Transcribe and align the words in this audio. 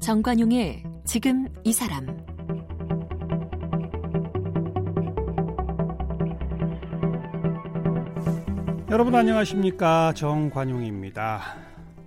정관용의 0.00 0.82
지금 1.04 1.48
이 1.64 1.72
사람 1.72 2.06
여러분 8.92 9.14
안녕하십니까 9.14 10.12
정관용입니다. 10.14 11.40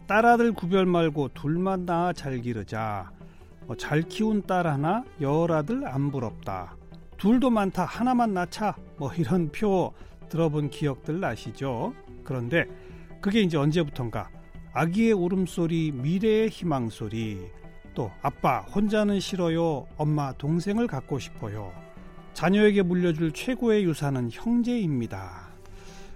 딸아들 0.05 0.53
구별 0.53 0.85
말고 0.85 1.29
둘만 1.29 1.85
낳아 1.85 2.13
잘 2.13 2.41
기르자. 2.41 3.09
뭐잘 3.67 4.03
키운 4.03 4.43
딸 4.43 4.67
하나 4.67 5.03
열 5.21 5.51
아들 5.51 5.87
안 5.87 6.11
부럽다. 6.11 6.75
둘도 7.17 7.49
많다 7.49 7.85
하나만 7.85 8.33
낳자. 8.33 8.75
뭐 8.97 9.13
이런 9.13 9.51
표 9.51 9.93
들어본 10.29 10.69
기억들 10.69 11.19
나시죠? 11.19 11.93
그런데 12.23 12.65
그게 13.21 13.41
이제 13.41 13.57
언제부턴가 13.57 14.29
아기의 14.73 15.13
울음소리, 15.13 15.93
미래의 15.93 16.49
희망소리, 16.49 17.49
또 17.93 18.11
아빠 18.21 18.59
혼자는 18.59 19.19
싫어요. 19.19 19.87
엄마 19.97 20.33
동생을 20.33 20.85
갖고 20.87 21.17
싶어요. 21.17 21.71
자녀에게 22.33 22.81
물려줄 22.81 23.31
최고의 23.31 23.85
유산은 23.85 24.29
형제입니다. 24.31 25.47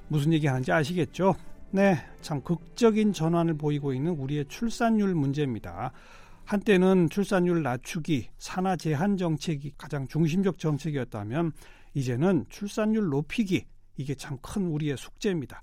무슨 0.10 0.34
얘기 0.34 0.48
하는지 0.48 0.72
아시겠죠? 0.72 1.36
네, 1.72 1.98
참 2.22 2.42
극적인 2.42 3.14
전환을 3.14 3.54
보이고 3.58 3.94
있는 3.94 4.12
우리의 4.12 4.46
출산율 4.50 5.16
문제입니다. 5.16 5.94
한때는 6.50 7.12
출산율 7.12 7.62
낮추기, 7.62 8.30
산하 8.40 8.76
제한 8.76 9.18
정책이 9.18 9.74
가장 9.78 10.08
중심적 10.08 10.58
정책이었다면 10.58 11.52
이제는 11.94 12.46
출산율 12.50 13.10
높이기 13.10 13.68
이게 13.98 14.16
참 14.16 14.40
큰 14.42 14.66
우리의 14.66 14.98
숙제입니다. 14.98 15.62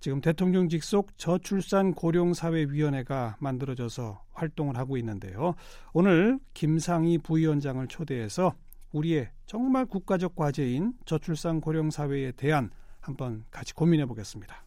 지금 0.00 0.20
대통령 0.20 0.68
직속 0.68 1.16
저출산 1.16 1.94
고령사회위원회가 1.94 3.36
만들어져서 3.38 4.24
활동을 4.32 4.76
하고 4.76 4.96
있는데요. 4.96 5.54
오늘 5.92 6.40
김상희 6.54 7.18
부위원장을 7.18 7.86
초대해서 7.86 8.52
우리의 8.90 9.30
정말 9.46 9.86
국가적 9.86 10.34
과제인 10.34 10.94
저출산 11.04 11.60
고령사회에 11.60 12.32
대한 12.32 12.72
한번 12.98 13.44
같이 13.52 13.74
고민해 13.74 14.06
보겠습니다. 14.06 14.65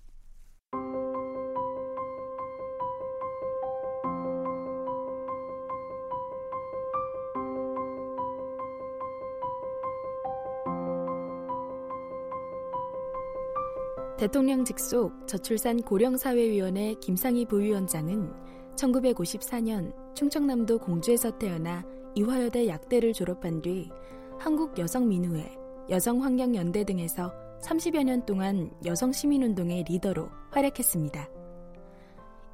대통령 14.19 14.65
직속 14.65 15.25
저출산 15.29 15.81
고령사회위원회 15.81 16.95
김상희 16.95 17.45
부위원장은 17.45 18.29
1954년 18.75 19.93
충청남도 20.13 20.79
공주에서 20.79 21.37
태어나 21.37 21.85
이화여대 22.15 22.67
약대를 22.67 23.13
졸업한 23.13 23.61
뒤 23.61 23.89
한국여성민우회, 24.37 25.55
여성환경연대 25.89 26.83
등에서 26.83 27.31
30여 27.61 28.03
년 28.03 28.25
동안 28.25 28.69
여성시민운동의 28.83 29.85
리더로 29.87 30.27
활약했습니다. 30.51 31.29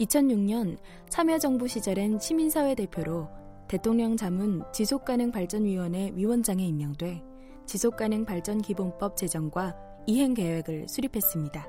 2006년 0.02 0.78
참여정부 1.10 1.68
시절엔 1.68 2.20
시민사회 2.20 2.76
대표로 2.76 3.28
대통령 3.68 4.16
자문 4.16 4.64
지속가능발전위원회 4.72 6.12
위원장에 6.14 6.64
임명돼 6.64 7.24
지속가능발전기본법 7.66 9.18
제정과 9.18 9.85
이행 10.08 10.34
계획을 10.36 10.88
수립했습니다. 10.88 11.68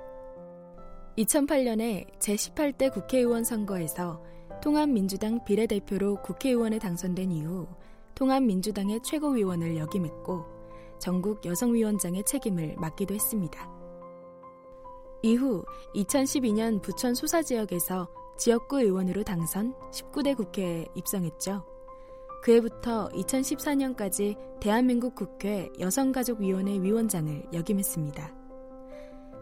2008년에 1.16 2.18
제18대 2.18 2.92
국회의원 2.92 3.44
선거에서 3.44 4.22
통합민주당 4.62 5.42
비례대표로 5.44 6.22
국회의원에 6.22 6.78
당선된 6.78 7.30
이후 7.32 7.66
통합민주당의 8.14 9.00
최고위원을 9.02 9.78
역임했고 9.78 10.44
전국 10.98 11.44
여성위원장의 11.46 12.25
책임을 12.25 12.76
맡기도 12.76 13.14
했습니다. 13.14 13.70
이후 15.22 15.64
2012년 15.94 16.82
부천 16.82 17.14
소사 17.14 17.42
지역에서 17.42 18.08
지역구 18.36 18.80
의원으로 18.80 19.25
당선 19.25 19.75
19대 19.92 20.36
국회에 20.36 20.86
입성했죠. 20.94 21.75
그해부터 22.46 23.08
2014년까지 23.08 24.36
대한민국 24.60 25.16
국회 25.16 25.68
여성가족위원회 25.80 26.80
위원장을 26.80 27.42
역임했습니다. 27.52 28.34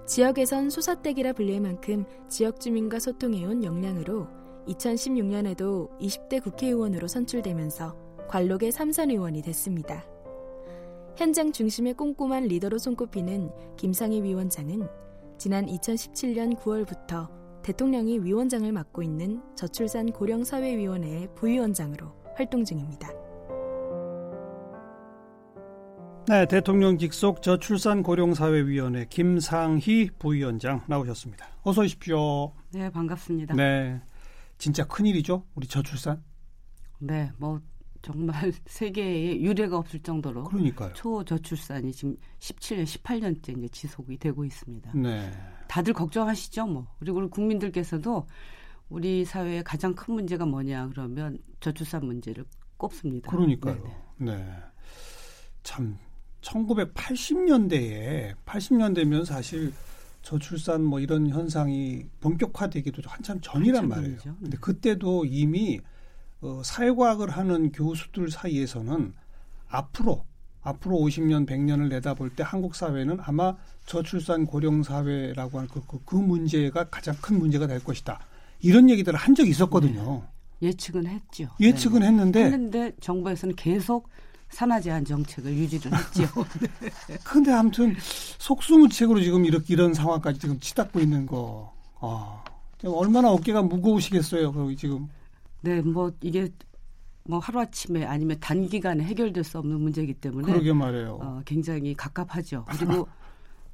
지역에선 0.06 0.70
소사댁이라 0.70 1.34
불릴 1.34 1.60
만큼 1.60 2.06
지역 2.28 2.60
주민과 2.60 2.98
소통해온 3.00 3.62
역량으로 3.62 4.26
2016년에도 4.69 5.91
20대 5.98 6.42
국회의원으로 6.42 7.06
선출되면서 7.06 7.94
관록의 8.26 8.72
삼선 8.72 9.10
의원이 9.10 9.42
됐습니다. 9.42 10.03
현장 11.15 11.53
중심의 11.53 11.92
꼼꼼한 11.94 12.44
리더로 12.44 12.78
손꼽히는 12.78 13.50
김상희 13.76 14.22
위원장은 14.22 14.88
지난 15.36 15.66
2017년 15.66 16.56
9월부터 16.56 17.28
대통령이 17.62 18.21
위원장을 18.21 18.72
맡고 18.72 19.03
있는 19.03 19.42
저출산 19.56 20.10
고령사회위원회의 20.10 21.28
부위원장으로 21.34 22.24
활동 22.34 22.65
중입니다. 22.65 23.09
네, 26.27 26.47
대통령 26.47 26.97
직속 26.97 27.43
저출산 27.43 28.03
고령사회위원회 28.03 29.06
김상희 29.11 30.11
부위원장 30.19 30.83
나오셨습니다. 30.89 31.47
어서 31.62 31.83
오십시오. 31.83 32.53
네, 32.72 32.91
반갑습니다. 32.91 33.55
네, 33.55 34.00
진짜 34.56 34.87
큰일이죠, 34.87 35.45
우리 35.55 35.67
저출산. 35.67 36.22
네, 36.99 37.31
뭐 37.37 37.61
정말 38.00 38.53
세계에 38.66 39.39
유례가 39.41 39.77
없을 39.77 40.01
정도로 40.01 40.45
그러니까요. 40.45 40.95
초저출산이 40.95 41.93
지금 41.93 42.16
17년, 42.39 42.84
18년째 42.84 43.59
이제 43.59 43.69
지속이 43.69 44.16
되고 44.16 44.45
있습니다. 44.45 44.93
네. 44.95 45.31
다들 45.69 45.93
걱정하시죠, 45.93 46.66
뭐. 46.66 46.87
그리고 46.99 47.28
국민들께서도 47.28 48.27
우리 48.89 49.25
사회의 49.25 49.62
가장 49.65 49.95
큰 49.95 50.15
문제가 50.15 50.45
뭐냐 50.47 50.89
그러면 50.91 51.39
저출산 51.61 52.05
문제를 52.06 52.45
꼽습니다. 52.77 53.31
그러니까요. 53.31 53.83
네네. 54.19 54.37
네. 54.37 54.62
참 55.62 55.99
1980년대에 56.43 58.34
80년대면 58.45 59.25
사실 59.25 59.72
저출산 60.22 60.83
뭐 60.84 61.00
이런 61.00 61.28
현상이 61.28 62.06
본격화되기도 62.21 63.03
한참 63.06 63.41
전이란 63.41 63.89
말이에요. 63.89 64.19
전이죠. 64.19 64.37
근데 64.41 64.56
그때도 64.59 65.25
이미 65.27 65.81
어, 66.41 66.62
사회과학을 66.62 67.31
하는 67.31 67.72
교수들 67.72 68.31
사이에서는 68.31 69.15
앞으로 69.69 70.25
앞으로 70.62 70.97
50년, 70.97 71.47
100년을 71.47 71.89
내다볼 71.89 72.31
때 72.31 72.43
한국 72.43 72.75
사회는 72.75 73.19
아마 73.21 73.55
저출산 73.84 74.47
고령 74.47 74.83
사회라고 74.83 75.59
하는 75.59 75.69
그, 75.69 75.83
그, 75.87 75.99
그 76.06 76.16
문제가 76.16 76.89
가장 76.89 77.15
큰 77.21 77.39
문제가 77.39 77.66
될 77.66 77.84
것이다. 77.84 78.19
이런 78.65 78.89
얘기들을 78.89 79.19
한 79.19 79.35
적이 79.35 79.51
있었거든요. 79.51 80.23
네. 80.61 80.69
예측은 80.69 81.07
했죠. 81.07 81.49
예측은 81.61 82.01
네. 82.01 82.07
했는데 82.07 82.45
했는데 82.45 82.93
정부에서는 83.01 83.55
계속 83.57 84.09
산하 84.49 84.81
제한 84.81 85.05
정책을 85.05 85.53
유지를 85.55 85.93
했죠. 85.93 86.25
근데 87.25 87.53
아무튼 87.53 87.95
속수무책으로 88.39 89.21
지금 89.21 89.45
이렇게 89.45 89.75
이런 89.75 89.93
상황까지 89.93 90.39
지금 90.39 90.59
치닫고 90.61 91.01
있는 91.01 91.27
거. 91.27 91.75
아, 92.01 92.43
얼마나 92.85 93.31
어깨가 93.31 93.63
무거우시겠어요. 93.63 94.53
그리고 94.53 94.75
지금. 94.75 95.09
네, 95.61 95.83
뭐 95.83 96.13
이게 96.23 96.49
뭐 97.25 97.39
하루아침에 97.41 98.05
아니면 98.05 98.39
단기간에 98.41 99.03
해결될 99.05 99.45
수 99.45 99.59
없는 99.59 99.81
문제이기 99.81 100.15
때문에 100.15 100.51
그러게 100.51 100.73
말해요. 100.73 101.19
어, 101.21 101.43
굉장히 101.45 101.95
갑갑하죠. 101.95 102.65
그리고 102.69 103.09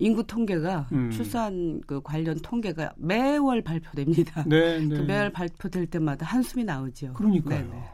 인구 0.01 0.27
통계가 0.27 0.89
음. 0.93 1.11
출산 1.11 1.81
그 1.87 2.01
관련 2.03 2.39
통계가 2.41 2.95
매월 2.97 3.63
발표됩니다. 3.63 4.45
네, 4.47 4.81
네. 4.85 4.97
그 4.97 5.03
매월 5.03 5.31
발표될 5.31 5.87
때마다 5.87 6.27
한숨이 6.27 6.65
나오죠. 6.65 7.13
그러니까요. 7.13 7.61
네네. 7.61 7.71
네. 7.71 7.85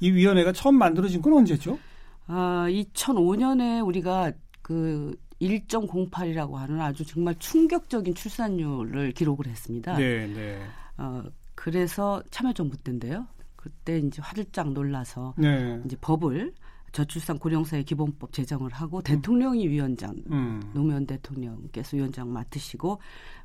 이 0.00 0.10
위원회가 0.10 0.52
처음 0.52 0.76
만들어진 0.76 1.20
건 1.20 1.34
언제죠? 1.34 1.78
아, 2.26 2.66
2005년에 2.68 3.86
우리가 3.86 4.32
그 4.62 5.14
1.08이라고 5.40 6.54
하는 6.54 6.80
아주 6.80 7.04
정말 7.04 7.34
충격적인 7.38 8.14
출산율을 8.14 9.12
기록을 9.12 9.46
했습니다. 9.46 9.96
네, 9.96 10.26
네. 10.26 10.60
어, 10.96 11.22
그래서 11.54 12.22
참여정부 12.30 12.78
때인데요. 12.78 13.26
그때 13.54 13.98
이제 13.98 14.22
화들짝 14.22 14.72
놀라서 14.72 15.34
네. 15.36 15.80
이제 15.84 15.96
법을 16.00 16.54
저출산 16.98 17.38
고령사회 17.38 17.84
기본법 17.84 18.32
제정을 18.32 18.72
하고 18.72 19.00
대통령이 19.00 19.68
위원장 19.68 20.16
음. 20.32 20.60
노무현 20.74 21.06
대통령께서 21.06 21.96
위원장 21.96 22.32
맡으시고 22.32 22.98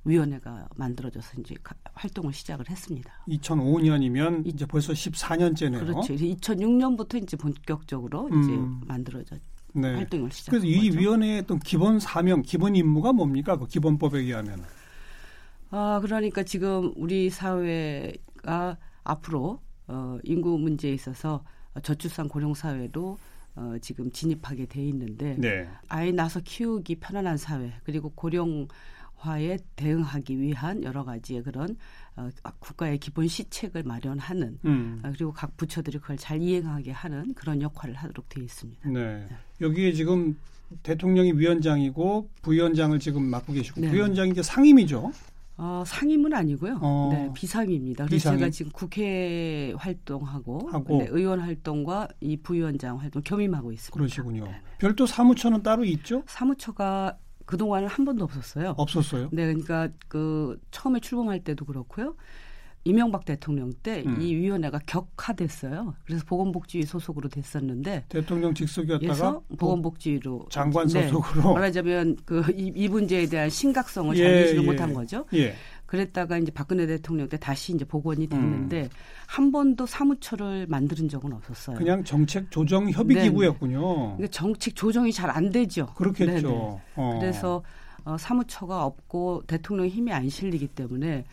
위원회가 0.05 0.69
만들어져서 0.75 1.39
이제 1.39 1.53
활동을 1.93 2.33
시작을 2.33 2.67
했습니다. 2.67 3.13
2005년이면 3.27 4.47
이제 4.47 4.65
벌써 4.65 4.91
14년째네요. 4.93 5.81
그렇죠. 5.81 6.15
2006년부터 6.15 7.21
이제 7.21 7.37
본격적으로 7.37 8.27
음. 8.31 8.41
이제 8.41 8.87
만들어져 8.87 9.35
네. 9.73 9.93
활동을 9.93 10.31
시작. 10.31 10.49
그래서 10.49 10.65
이 10.65 10.89
거죠. 10.89 10.99
위원회의 10.99 11.41
어떤 11.41 11.59
기본 11.59 11.99
사명, 11.99 12.41
기본 12.41 12.75
임무가 12.75 13.13
뭡니까? 13.13 13.55
그 13.55 13.67
기본법에 13.67 14.17
의하면. 14.19 14.63
아 15.69 15.99
그러니까 16.01 16.41
지금 16.41 16.91
우리 16.95 17.29
사회가 17.29 18.77
앞으로 19.03 19.59
어, 19.87 20.17
인구 20.23 20.57
문제에 20.57 20.91
있어서 20.91 21.43
저출산 21.83 22.27
고령 22.27 22.55
사회로 22.55 23.17
어, 23.55 23.75
지금 23.81 24.11
진입하게 24.11 24.65
돼 24.65 24.83
있는데 24.87 25.35
네. 25.37 25.67
아이 25.87 26.11
낳아서 26.11 26.39
키우기 26.43 26.95
편안한 26.95 27.37
사회 27.37 27.73
그리고 27.83 28.09
고령 28.09 28.67
화에 29.15 29.57
대응하기 29.75 30.39
위한 30.39 30.83
여러 30.83 31.05
가지의 31.05 31.43
그런 31.43 31.77
어, 32.15 32.29
국가의 32.59 32.97
기본 32.97 33.27
시책을 33.27 33.83
마련하는 33.83 34.59
음. 34.65 35.01
어, 35.03 35.11
그리고 35.13 35.31
각 35.31 35.55
부처들이 35.55 35.99
그걸 35.99 36.17
잘 36.17 36.41
이행하게 36.41 36.91
하는 36.91 37.33
그런 37.33 37.61
역할을 37.61 37.95
하도록 37.95 38.27
되어 38.27 38.43
있습니다. 38.43 38.89
네. 38.89 38.99
네. 39.19 39.27
여기에 39.61 39.93
지금 39.93 40.37
대통령이 40.81 41.33
위원장이고 41.33 42.29
부위원장을 42.41 42.97
지금 42.99 43.23
맡고 43.23 43.53
계시고 43.53 43.81
네. 43.81 43.89
부위원장이 43.89 44.31
이제 44.31 44.43
상임이죠. 44.43 45.11
어, 45.57 45.83
상임은 45.85 46.33
아니고요. 46.33 46.79
어. 46.81 47.09
네, 47.13 47.31
비상입니다. 47.33 48.05
그래서 48.05 48.15
비상임? 48.31 48.39
제가 48.39 48.49
지금 48.51 48.71
국회 48.71 49.73
활동하고 49.77 50.69
하고. 50.69 50.97
네, 50.97 51.07
의원 51.11 51.39
활동과 51.39 52.07
이 52.21 52.37
부위원장 52.37 52.99
활동 52.99 53.21
겸임하고 53.21 53.71
있습니다. 53.71 53.93
그러시군요. 53.93 54.45
네. 54.45 54.61
별도 54.79 55.05
사무처는 55.05 55.61
따로 55.61 55.85
있죠? 55.85 56.23
사무처가 56.27 57.17
그동안은 57.45 57.87
한 57.87 58.05
번도 58.05 58.23
없었어요. 58.23 58.73
없었어요? 58.77 59.29
네, 59.31 59.45
그러니까 59.45 59.89
그 60.07 60.59
처음에 60.71 60.99
출범할 60.99 61.43
때도 61.43 61.65
그렇고요. 61.65 62.15
이명박 62.85 63.23
대통령 63.23 63.71
때이 63.81 64.05
음. 64.05 64.19
위원회가 64.19 64.79
격화됐어요. 64.85 65.95
그래서 66.05 66.25
보건복지위 66.25 66.83
소속으로 66.83 67.29
됐었는데 67.29 68.05
대통령 68.09 68.53
직속이었다가 68.53 69.39
보건복지위로 69.57 70.47
장관 70.49 70.87
네. 70.87 71.07
소속으로 71.07 71.49
네, 71.49 71.53
말하자면 71.53 72.17
그이 72.25 72.73
이 72.75 72.89
문제에 72.89 73.25
대한 73.27 73.49
심각성을 73.49 74.15
잘 74.15 74.25
예, 74.25 74.55
예. 74.55 74.59
못한 74.59 74.93
거죠. 74.93 75.25
예. 75.33 75.53
그랬다가 75.85 76.37
이제 76.39 76.51
박근혜 76.51 76.87
대통령 76.87 77.29
때 77.29 77.37
다시 77.37 77.73
이제 77.73 77.85
복원이 77.85 78.27
됐는데 78.27 78.81
음. 78.81 78.89
한 79.27 79.51
번도 79.51 79.85
사무처를 79.85 80.65
만드는 80.67 81.07
적은 81.07 81.31
없었어요. 81.33 81.77
그냥 81.77 82.03
정책 82.03 82.49
조정 82.51 82.89
협의 82.89 83.21
기구였군요. 83.21 84.15
그러니까 84.17 84.27
정책 84.31 84.75
조정이 84.75 85.11
잘 85.11 85.29
안 85.29 85.49
되죠. 85.51 85.85
그렇겠죠. 85.95 86.81
어. 86.95 87.17
그래서 87.19 87.63
어, 88.05 88.17
사무처가 88.17 88.83
없고 88.85 89.43
대통령 89.47 89.87
힘이 89.87 90.11
안 90.11 90.27
실리기 90.29 90.67
때문에 90.69 91.23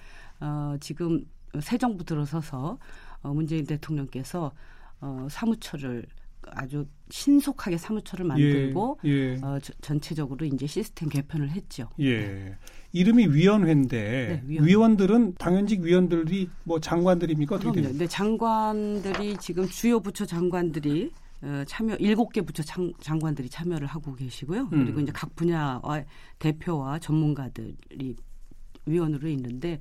어, 0.41 0.77
지금 0.81 1.25
새 1.61 1.79
정부 1.79 2.05
들어서서 2.05 2.79
어, 3.23 3.35
문재인 3.35 3.67
대통령께서 3.67 4.53
어, 5.01 5.27
사무처를 5.31 6.07
아주 6.47 6.87
신속하게 7.11 7.77
사무처를 7.77 8.25
만들고 8.25 8.99
예, 9.05 9.11
예. 9.11 9.41
어, 9.43 9.59
저, 9.61 9.73
전체적으로 9.81 10.47
이제 10.47 10.67
시스템 10.67 11.09
개편을 11.09 11.51
했죠. 11.51 11.89
예. 12.01 12.57
이름이 12.93 13.29
위원회인데 13.29 13.99
네, 13.99 14.43
위원. 14.47 14.67
위원들은 14.67 15.35
당연직 15.35 15.83
위원들이 15.83 16.49
뭐 16.65 16.81
장관들입니까 16.81 17.57
어떻게? 17.57 17.83
네, 17.83 18.07
장관들이 18.07 19.37
지금 19.39 19.67
주요 19.69 20.01
부처 20.01 20.25
장관들이 20.25 21.13
어, 21.43 21.65
참여 21.67 21.97
일곱 21.97 22.33
개 22.33 22.41
부처 22.43 22.63
장, 22.63 22.93
장관들이 23.01 23.49
참여를 23.49 23.87
하고 23.87 24.15
계시고요. 24.15 24.63
음. 24.73 24.85
그리고 24.85 25.01
이제 25.01 25.13
각 25.13 25.35
분야와 25.37 26.05
대표와 26.39 26.99
전문가들이 26.99 28.17
위원으로 28.87 29.29
있는데 29.29 29.79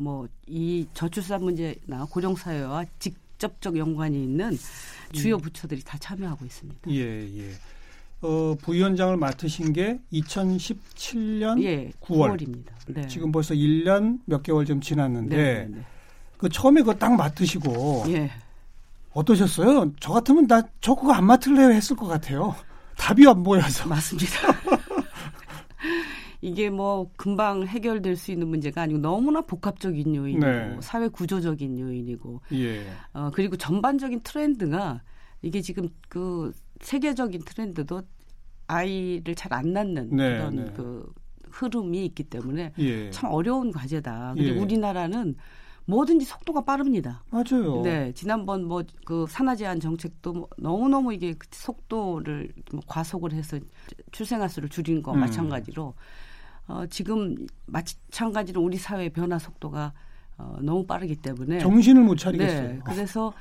뭐 0.00 0.26
이 0.50 0.86
저출산 0.94 1.44
문제나 1.44 2.06
고령 2.10 2.34
사회와 2.34 2.84
직접적 2.98 3.78
연관이 3.78 4.24
있는 4.24 4.58
주요 5.12 5.36
음. 5.36 5.40
부처들이 5.40 5.82
다 5.82 5.96
참여하고 5.98 6.44
있습니다. 6.44 6.90
예, 6.90 7.38
예. 7.38 7.52
어, 8.20 8.54
부위원장을 8.60 9.16
맡으신 9.16 9.72
게 9.72 9.98
2017년 10.12 11.62
예, 11.62 11.90
9월. 12.00 12.36
9월입니다. 12.36 12.66
네. 12.88 13.06
지금 13.06 13.30
벌써 13.30 13.54
1년 13.54 14.18
몇 14.26 14.42
개월 14.42 14.66
좀 14.66 14.80
지났는데 14.80 15.36
네, 15.36 15.54
네, 15.66 15.68
네. 15.76 15.84
그 16.36 16.48
처음에 16.48 16.80
그거 16.80 16.94
딱 16.94 17.14
맡으시고 17.14 18.04
예. 18.08 18.30
어떠셨어요? 19.12 19.92
저 20.00 20.12
같으면 20.12 20.46
나저 20.46 20.94
그거 20.94 21.12
안 21.12 21.24
맡을래요 21.26 21.70
했을 21.70 21.94
것 21.96 22.06
같아요. 22.06 22.54
답이 22.96 23.26
안 23.26 23.42
보여서. 23.42 23.88
맞습니다. 23.88 24.36
이게 26.40 26.70
뭐 26.70 27.10
금방 27.16 27.66
해결될 27.66 28.16
수 28.16 28.32
있는 28.32 28.48
문제가 28.48 28.82
아니고 28.82 28.98
너무나 29.00 29.40
복합적인 29.42 30.14
요인이고 30.14 30.46
네. 30.46 30.76
사회 30.80 31.08
구조적인 31.08 31.78
요인이고 31.78 32.40
예. 32.52 32.86
어, 33.12 33.30
그리고 33.34 33.56
전반적인 33.56 34.20
트렌드가 34.22 35.02
이게 35.42 35.60
지금 35.60 35.88
그 36.08 36.52
세계적인 36.80 37.42
트렌드도 37.44 38.02
아이를 38.66 39.34
잘 39.34 39.52
안 39.52 39.72
낳는 39.72 40.16
네, 40.16 40.38
그런 40.38 40.56
네. 40.56 40.72
그 40.76 41.12
흐름이 41.50 42.04
있기 42.06 42.24
때문에 42.24 42.72
예. 42.78 43.10
참 43.10 43.30
어려운 43.32 43.72
과제다. 43.72 44.34
근데 44.36 44.50
예. 44.50 44.58
우리나라는 44.58 45.34
뭐든지 45.86 46.24
속도가 46.24 46.64
빠릅니다. 46.64 47.24
맞아요. 47.30 47.82
네, 47.82 48.12
지난번 48.12 48.64
뭐 48.64 48.82
그 49.04 49.26
산하 49.28 49.56
제한 49.56 49.80
정책도 49.80 50.32
뭐 50.32 50.48
너무 50.56 50.88
너무 50.88 51.12
이게 51.12 51.34
속도를 51.50 52.52
뭐 52.72 52.80
과속을 52.86 53.32
해서 53.32 53.58
출생아 54.12 54.46
수를 54.48 54.68
줄인 54.68 55.02
거 55.02 55.12
음. 55.12 55.20
마찬가지로 55.20 55.94
어, 56.70 56.86
지금 56.88 57.48
마찬가지로 57.66 58.62
우리 58.62 58.76
사회의 58.76 59.10
변화 59.10 59.38
속도가 59.40 59.92
어, 60.38 60.58
너무 60.62 60.86
빠르기 60.86 61.16
때문에 61.16 61.58
정신을 61.58 62.02
못 62.02 62.16
차리겠어요. 62.16 62.68
네, 62.68 62.80
그래서 62.84 63.32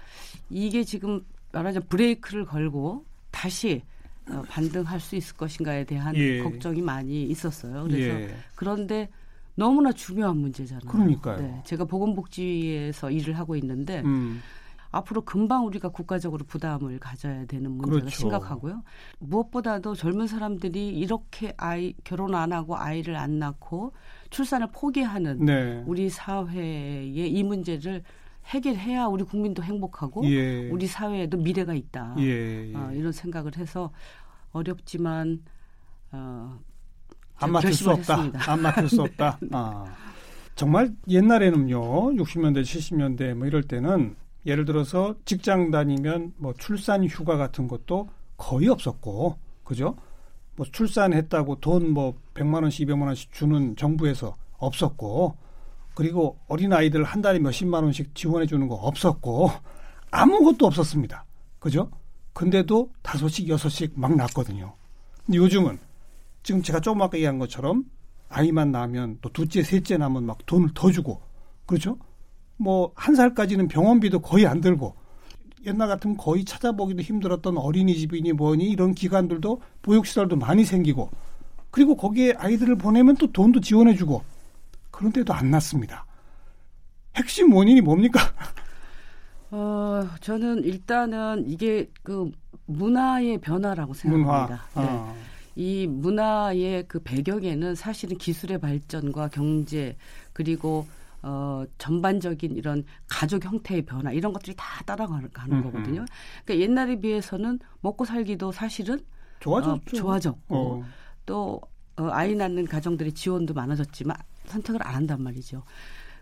이게 0.49 0.83
지금 0.83 1.23
말하자면 1.51 1.87
브레이크를 1.87 2.45
걸고 2.45 3.05
다시 3.29 3.83
어, 4.27 4.41
반등할 4.49 4.99
수 4.99 5.15
있을 5.15 5.37
것인가에 5.37 5.83
대한 5.83 6.15
예. 6.15 6.41
걱정이 6.41 6.81
많이 6.81 7.23
있었어요. 7.23 7.83
그래서 7.83 8.21
예. 8.21 8.35
그런데 8.55 9.09
너무나 9.53 9.91
중요한 9.91 10.37
문제잖아요. 10.37 10.89
그러니까요. 10.89 11.37
네, 11.37 11.61
제가 11.65 11.85
보건복지에서 11.85 13.11
일을 13.11 13.37
하고 13.37 13.55
있는데 13.55 14.01
음. 14.05 14.41
앞으로 14.91 15.21
금방 15.21 15.65
우리가 15.67 15.89
국가적으로 15.89 16.43
부담을 16.45 16.97
가져야 16.99 17.45
되는 17.45 17.71
문제가 17.71 17.99
그렇죠. 17.99 18.09
심각하고요. 18.09 18.83
무엇보다도 19.19 19.95
젊은 19.95 20.27
사람들이 20.27 20.87
이렇게 20.89 21.53
아이 21.57 21.93
결혼 22.03 22.33
안 22.33 22.51
하고 22.53 22.75
아이를 22.75 23.15
안 23.15 23.37
낳고 23.39 23.93
출산을 24.31 24.69
포기하는 24.71 25.45
네. 25.45 25.83
우리 25.85 26.09
사회의 26.09 27.11
이 27.31 27.43
문제를 27.43 28.03
해결해야 28.45 29.05
우리 29.05 29.23
국민도 29.23 29.61
행복하고 29.61 30.25
예. 30.25 30.69
우리 30.69 30.87
사회에도 30.87 31.37
미래가 31.37 31.73
있다. 31.75 32.15
예, 32.19 32.71
예. 32.71 32.75
어, 32.75 32.91
이런 32.93 33.11
생각을 33.11 33.57
해서 33.57 33.91
어렵지만 34.51 35.43
어, 36.11 36.57
안 37.35 37.51
맡을 37.51 37.73
수 37.73 37.91
없다. 37.91 38.15
했습니다. 38.15 38.51
안 38.51 38.61
맡을 38.61 38.89
수 38.89 39.01
없다. 39.03 39.37
아. 39.51 39.85
정말 40.55 40.91
옛날에는요, 41.07 41.79
60년대, 42.15 42.63
70년대 42.63 43.33
뭐 43.35 43.45
이럴 43.47 43.63
때는 43.63 44.15
예를 44.49 44.65
들어서 44.65 45.15
직장 45.25 45.71
다니면 45.71 46.33
뭐 46.37 46.53
출산 46.57 47.05
휴가 47.05 47.37
같은 47.37 47.67
것도 47.67 48.09
거의 48.37 48.67
없었고, 48.67 49.37
그죠? 49.63 49.95
뭐 50.55 50.65
출산했다고 50.69 51.59
돈 51.61 51.93
뭐 51.93 52.15
100만 52.33 52.63
원씩 52.63 52.87
200만 52.87 53.03
원씩 53.03 53.31
주는 53.31 53.75
정부에서 53.75 54.35
없었고, 54.57 55.37
그리고 55.93 56.37
어린 56.47 56.73
아이들 56.73 57.03
한 57.03 57.21
달에 57.21 57.39
몇십만 57.39 57.83
원씩 57.83 58.15
지원해 58.15 58.45
주는 58.45 58.67
거 58.67 58.75
없었고, 58.75 59.49
아무것도 60.11 60.65
없었습니다. 60.65 61.25
그죠? 61.59 61.91
근데도 62.33 62.89
다섯씩 63.01 63.49
여섯씩 63.49 63.93
막 63.99 64.15
낳거든요. 64.15 64.73
근데 65.25 65.37
요즘은 65.37 65.77
지금 66.41 66.61
제가 66.63 66.79
조금 66.79 67.01
아까 67.01 67.17
얘기한 67.17 67.37
것처럼 67.37 67.83
아이만 68.29 68.71
낳으면 68.71 69.17
또 69.21 69.29
둘째, 69.29 69.61
셋째 69.61 69.97
낳으면 69.97 70.25
막 70.25 70.45
돈을 70.45 70.69
더 70.73 70.89
주고, 70.91 71.21
그렇죠? 71.65 71.97
뭐 72.59 72.91
한 72.95 73.15
살까지는 73.15 73.67
병원비도 73.67 74.19
거의 74.19 74.45
안 74.45 74.61
들고 74.61 74.95
옛날 75.65 75.87
같으면 75.87 76.17
거의 76.17 76.45
찾아보기도 76.45 77.01
힘들었던 77.01 77.57
어린이집이니 77.57 78.33
뭐니 78.33 78.69
이런 78.69 78.93
기관들도 78.93 79.61
보육시설도 79.81 80.35
많이 80.35 80.63
생기고 80.63 81.09
그리고 81.71 81.95
거기에 81.95 82.33
아이들을 82.37 82.75
보내면 82.75 83.15
또 83.17 83.31
돈도 83.31 83.61
지원해주고 83.61 84.21
그런데도 84.91 85.33
안 85.33 85.49
났습니다. 85.51 86.05
핵심 87.15 87.53
원인이 87.53 87.81
뭡니까? 87.81 88.19
어, 89.51 90.07
저는 90.21 90.63
일단은 90.63 91.45
이게 91.47 91.89
그 92.03 92.31
문화의 92.65 93.39
변화라고 93.39 93.93
생각합니다. 93.93 94.63
문화. 94.75 94.87
네. 94.87 94.97
아. 94.99 95.13
이 95.55 95.87
문화의 95.87 96.85
그 96.87 96.99
배경에는 96.99 97.75
사실은 97.75 98.17
기술의 98.17 98.59
발전과 98.59 99.29
경제 99.29 99.97
그리고 100.33 100.85
어, 101.21 101.63
전반적인 101.77 102.55
이런 102.55 102.85
가족 103.07 103.43
형태의 103.43 103.83
변화 103.83 104.11
이런 104.11 104.31
것들이 104.33 104.55
다 104.55 104.83
따라가는 104.85 105.29
가는 105.31 105.61
거거든요. 105.61 106.05
그러니까 106.45 106.63
옛날에 106.63 106.99
비해서는 106.99 107.59
먹고 107.81 108.05
살기도 108.05 108.51
사실은 108.51 108.99
좋아졌죠. 109.39 109.97
어, 109.97 109.99
좋아졌고 109.99 110.55
어. 110.55 110.85
또 111.25 111.61
어, 111.97 112.09
아이 112.11 112.35
낳는 112.35 112.65
가정들이 112.65 113.13
지원도 113.13 113.53
많아졌지만 113.53 114.15
선택을 114.45 114.85
안 114.85 114.95
한단 114.95 115.21
말이죠. 115.21 115.63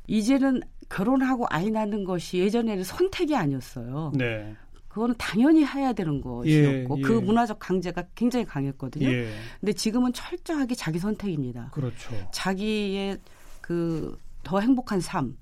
이제는 0.08 0.62
결혼하고 0.90 1.46
아이 1.50 1.70
낳는 1.70 2.04
것이 2.04 2.40
예전에는 2.40 2.84
선택이 2.84 3.36
아니었어요. 3.36 4.14
네. 4.16 4.56
그거는 4.88 5.14
당연히 5.20 5.64
해야 5.64 5.94
되는 5.94 6.22
것이었고 6.22 6.50
예, 6.50 6.86
그 6.88 6.98
예. 6.98 7.02
그 7.02 7.12
문화적 7.12 7.60
강제가 7.60 8.04
굉장히 8.16 8.46
강했거든요. 8.46 9.08
예. 9.08 9.32
근데 9.60 9.74
지금은 9.74 10.12
철저하게 10.14 10.74
자기 10.74 10.98
선택입니다. 10.98 11.70
그렇죠. 11.72 12.16
자기의 12.32 13.20
그 13.62 14.18
더 14.48 14.62
행복한 14.62 15.02
삶, 15.02 15.38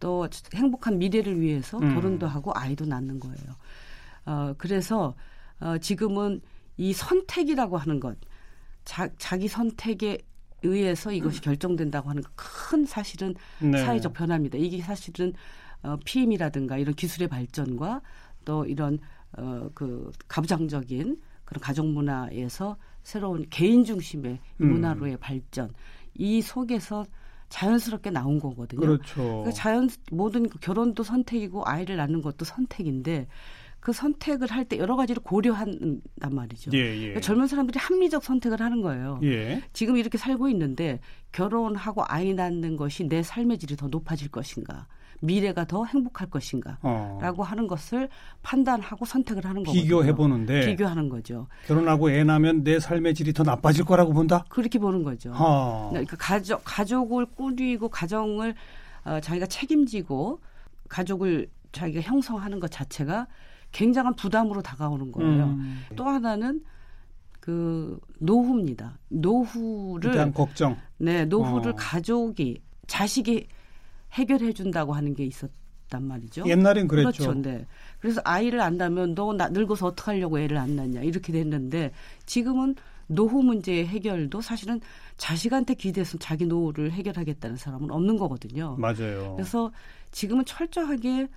또 0.00 0.26
행복한 0.54 0.98
미래를 0.98 1.38
위해서 1.38 1.78
음. 1.78 1.94
결혼도 1.94 2.26
하고 2.26 2.50
아이도 2.54 2.86
낳는 2.86 3.20
거예요. 3.20 3.56
어 4.24 4.54
그래서 4.56 5.14
어 5.60 5.76
지금은 5.76 6.40
이 6.78 6.94
선택이라고 6.94 7.76
하는 7.76 8.00
것, 8.00 8.16
자, 8.86 9.10
자기 9.18 9.48
선택에 9.48 10.18
의해서 10.62 11.12
이것이 11.12 11.42
결정된다고 11.42 12.08
하는 12.08 12.22
큰 12.34 12.86
사실은 12.86 13.34
네. 13.60 13.84
사회적 13.84 14.14
변화입니다. 14.14 14.56
이게 14.56 14.80
사실은 14.80 15.34
어, 15.82 15.96
PM이라든가 16.04 16.78
이런 16.78 16.94
기술의 16.94 17.28
발전과 17.28 18.00
또 18.44 18.64
이런 18.64 18.98
어, 19.36 19.68
그 19.74 20.10
가부장적인 20.26 21.18
그런 21.44 21.60
가정 21.60 21.92
문화에서 21.92 22.76
새로운 23.02 23.46
개인 23.50 23.84
중심의 23.84 24.40
음. 24.62 24.72
문화로의 24.72 25.18
발전 25.18 25.72
이 26.14 26.40
속에서 26.40 27.04
자연스럽게 27.48 28.10
나온 28.10 28.38
거거든요. 28.38 28.80
그렇죠. 28.80 29.22
그러니까 29.22 29.50
자연 29.52 29.88
모든 30.10 30.48
결혼도 30.48 31.02
선택이고 31.02 31.62
아이를 31.66 31.96
낳는 31.96 32.22
것도 32.22 32.44
선택인데 32.44 33.26
그 33.80 33.92
선택을 33.92 34.50
할 34.50 34.64
때 34.64 34.76
여러 34.76 34.96
가지를 34.96 35.22
고려한단 35.22 36.02
말이죠. 36.30 36.72
예, 36.74 36.78
예. 36.78 36.98
그러니까 36.98 37.20
젊은 37.20 37.46
사람들이 37.46 37.78
합리적 37.78 38.22
선택을 38.24 38.60
하는 38.60 38.82
거예요. 38.82 39.20
예. 39.22 39.62
지금 39.72 39.96
이렇게 39.96 40.18
살고 40.18 40.48
있는데 40.50 41.00
결혼하고 41.32 42.02
아이 42.06 42.34
낳는 42.34 42.76
것이 42.76 43.04
내 43.04 43.22
삶의 43.22 43.58
질이 43.58 43.76
더 43.76 43.86
높아질 43.88 44.30
것인가. 44.30 44.88
미래가 45.20 45.64
더 45.64 45.84
행복할 45.84 46.30
것인가라고 46.30 47.42
어. 47.42 47.44
하는 47.44 47.66
것을 47.66 48.08
판단하고 48.42 49.04
선택을 49.04 49.44
하는 49.44 49.64
거죠. 49.64 49.72
비교해 49.78 50.14
보는데 50.14 50.66
비교하는 50.66 51.08
거죠. 51.08 51.48
결혼하고 51.66 52.10
애 52.10 52.24
낳으면 52.24 52.62
내 52.62 52.78
삶의 52.78 53.14
질이 53.14 53.32
더 53.32 53.42
나빠질 53.42 53.84
거라고 53.84 54.12
본다. 54.12 54.44
그렇게 54.48 54.78
보는 54.78 55.02
거죠. 55.02 55.32
어. 55.34 55.88
그러니까 55.90 56.16
가족 56.18 56.62
가족을 56.64 57.26
꾸리고 57.26 57.88
가정을 57.88 58.54
어, 59.04 59.20
자기가 59.20 59.46
책임지고 59.46 60.40
가족을 60.88 61.48
자기가 61.72 62.00
형성하는 62.02 62.60
것 62.60 62.70
자체가 62.70 63.26
굉장한 63.72 64.14
부담으로 64.14 64.62
다가오는 64.62 65.12
거예요. 65.12 65.44
음. 65.44 65.82
또 65.96 66.04
하나는 66.04 66.62
그 67.40 67.98
노후입니다. 68.18 68.98
노후를 69.08 70.12
대한 70.12 70.32
걱정. 70.32 70.76
네, 70.98 71.24
노후를 71.24 71.72
어. 71.72 71.76
가족이 71.76 72.62
자식이 72.86 73.48
해결해 74.12 74.52
준다고 74.52 74.92
하는 74.94 75.14
게 75.14 75.24
있었단 75.24 76.02
말이죠. 76.02 76.44
옛날엔 76.46 76.88
그랬죠. 76.88 77.24
그렇죠. 77.24 77.34
네. 77.42 77.66
그래서 78.00 78.20
아이를 78.24 78.60
안 78.60 78.76
낳으면 78.76 79.14
너 79.14 79.32
나, 79.32 79.48
늙어서 79.48 79.86
어떻게 79.86 80.12
하려고 80.12 80.38
애를 80.38 80.56
안 80.56 80.76
낳냐 80.76 81.02
이렇게 81.02 81.32
됐는데 81.32 81.92
지금은 82.26 82.74
노후 83.06 83.42
문제 83.42 83.86
해결도 83.86 84.40
사실은 84.42 84.80
자식한테 85.16 85.74
기대서 85.74 86.18
자기 86.18 86.44
노후를 86.46 86.92
해결하겠다는 86.92 87.56
사람은 87.56 87.90
없는 87.90 88.18
거거든요. 88.18 88.76
맞아요. 88.78 89.32
그래서 89.36 89.72
지금은 90.10 90.44
철저하게 90.44 91.28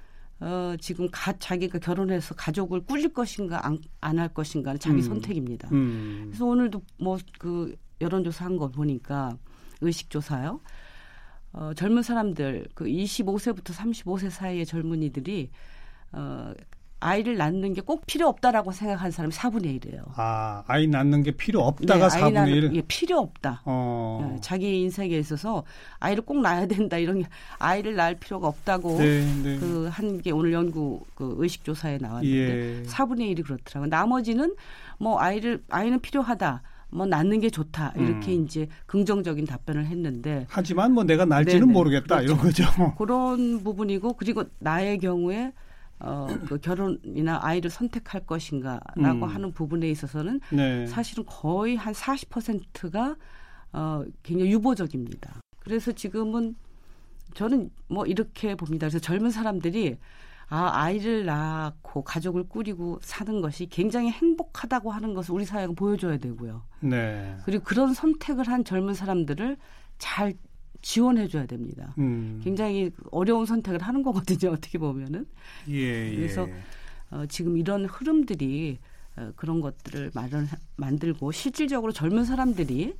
어, 0.41 0.75
지금 0.81 1.07
가, 1.11 1.31
자기가 1.37 1.77
결혼해서 1.79 2.33
가족을 2.35 2.81
꾸릴 2.85 3.13
것인가 3.13 3.61
안 4.01 4.19
할 4.19 4.27
것인가는 4.33 4.79
자기 4.79 4.97
음. 4.97 5.01
선택입니다. 5.01 5.69
음. 5.71 6.23
그래서 6.27 6.45
오늘도 6.45 6.81
뭐 6.99 7.17
그 7.39 7.75
여론조사 8.01 8.45
한 8.45 8.57
거 8.57 8.67
보니까 8.67 9.37
의식조사요. 9.81 10.59
어, 11.53 11.71
젊은 11.75 12.01
사람들 12.03 12.67
그 12.73 12.85
25세부터 12.85 13.73
35세 13.73 14.29
사이의 14.29 14.65
젊은이들이 14.65 15.49
어, 16.13 16.53
아이를 17.03 17.35
낳는 17.35 17.73
게 17.73 17.81
꼭 17.81 18.05
필요 18.05 18.27
없다라고 18.27 18.71
생각하는 18.71 19.09
사람이 19.11 19.33
4분의 19.33 19.79
1이에요. 19.81 20.03
아, 20.15 20.63
아이 20.67 20.85
낳는 20.85 21.23
게 21.23 21.31
필요 21.31 21.61
없다가 21.63 22.09
네, 22.09 22.19
4분의 22.21 22.47
1? 22.55 22.75
예, 22.75 22.81
필요 22.87 23.17
없다. 23.17 23.63
어. 23.65 24.29
네, 24.35 24.37
자기 24.41 24.81
인생에 24.83 25.17
있어서 25.17 25.63
아이를 25.99 26.23
꼭 26.23 26.41
낳아야 26.41 26.67
된다 26.67 26.97
이런 26.99 27.19
게 27.23 27.25
아이를 27.57 27.95
낳을 27.95 28.15
필요가 28.15 28.47
없다고 28.47 28.99
네, 28.99 29.25
네. 29.43 29.57
그한 29.57 30.21
게 30.21 30.29
오늘 30.29 30.53
연구 30.53 31.01
그 31.15 31.33
의식 31.39 31.63
조사에 31.63 31.97
나왔는데 31.97 32.81
예. 32.81 32.83
4분의 32.83 33.35
1이 33.35 33.43
그렇더라고요. 33.45 33.89
나머지는 33.89 34.55
뭐 34.99 35.19
아이를 35.19 35.63
아이는 35.69 35.99
필요하다. 36.01 36.61
뭐 36.91 37.05
낳는 37.05 37.39
게 37.39 37.49
좋다 37.49 37.93
이렇게 37.95 38.35
음. 38.35 38.43
이제 38.43 38.67
긍정적인 38.85 39.45
답변을 39.45 39.85
했는데 39.85 40.45
하지만 40.49 40.93
뭐 40.93 41.03
내가 41.03 41.25
날지는 41.25 41.61
네네. 41.61 41.73
모르겠다 41.73 42.21
그렇죠. 42.21 42.23
이런 42.23 42.37
거죠. 42.37 42.63
그런 42.97 43.63
부분이고 43.63 44.13
그리고 44.13 44.43
나의 44.59 44.99
경우에 44.99 45.53
어, 45.99 46.27
그 46.47 46.59
결혼이나 46.59 47.39
아이를 47.41 47.69
선택할 47.69 48.25
것인가라고 48.25 48.97
음. 48.97 49.23
하는 49.23 49.51
부분에 49.51 49.89
있어서는 49.89 50.41
네. 50.51 50.85
사실은 50.87 51.25
거의 51.25 51.75
한 51.75 51.93
40%가 51.93 53.15
어, 53.73 54.03
굉장히 54.23 54.51
유보적입니다. 54.51 55.41
그래서 55.59 55.91
지금은 55.91 56.55
저는 57.35 57.69
뭐 57.87 58.05
이렇게 58.05 58.55
봅니다. 58.55 58.87
그래서 58.87 58.99
젊은 58.99 59.31
사람들이 59.31 59.97
아, 60.53 60.69
아이를 60.73 61.25
낳고 61.25 62.03
가족을 62.03 62.43
꾸리고 62.43 62.99
사는 63.01 63.39
것이 63.39 63.67
굉장히 63.67 64.11
행복하다고 64.11 64.91
하는 64.91 65.13
것을 65.13 65.33
우리 65.33 65.45
사회가 65.45 65.71
보여줘야 65.71 66.17
되고요. 66.17 66.61
네. 66.81 67.37
그리고 67.45 67.63
그런 67.63 67.93
선택을 67.93 68.49
한 68.49 68.65
젊은 68.65 68.93
사람들을 68.93 69.55
잘 69.97 70.33
지원해 70.81 71.29
줘야 71.29 71.45
됩니다. 71.45 71.95
음. 71.99 72.41
굉장히 72.43 72.91
어려운 73.11 73.45
선택을 73.45 73.81
하는 73.81 74.03
거거든요. 74.03 74.51
어떻게 74.51 74.77
보면은. 74.77 75.25
예, 75.69 76.11
예. 76.11 76.15
그래서 76.17 76.49
어, 77.11 77.25
지금 77.29 77.55
이런 77.55 77.85
흐름들이 77.85 78.79
어, 79.15 79.31
그런 79.37 79.61
것들을 79.61 80.11
마련 80.13 80.49
만들고 80.75 81.31
실질적으로 81.31 81.93
젊은 81.93 82.25
사람들이 82.25 82.93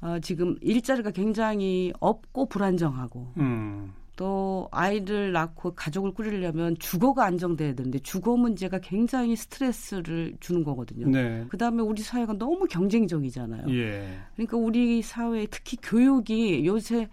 어, 0.00 0.18
지금 0.20 0.56
일자리가 0.62 1.12
굉장히 1.12 1.92
없고 2.00 2.46
불안정하고 2.46 3.34
음. 3.36 3.92
또 4.20 4.68
아이를 4.70 5.32
낳고 5.32 5.74
가족을 5.74 6.12
꾸리려면 6.12 6.76
주거가 6.78 7.24
안정돼야 7.24 7.74
되는데 7.74 7.98
주거 8.00 8.36
문제가 8.36 8.78
굉장히 8.78 9.34
스트레스를 9.34 10.34
주는 10.40 10.62
거거든요. 10.62 11.08
네. 11.08 11.46
그다음에 11.48 11.82
우리 11.82 12.02
사회가 12.02 12.34
너무 12.34 12.66
경쟁적이잖아요. 12.66 13.64
예. 13.70 14.18
그러니까 14.34 14.58
우리 14.58 15.00
사회 15.00 15.46
특히 15.46 15.78
교육이 15.82 16.66
요새 16.66 17.08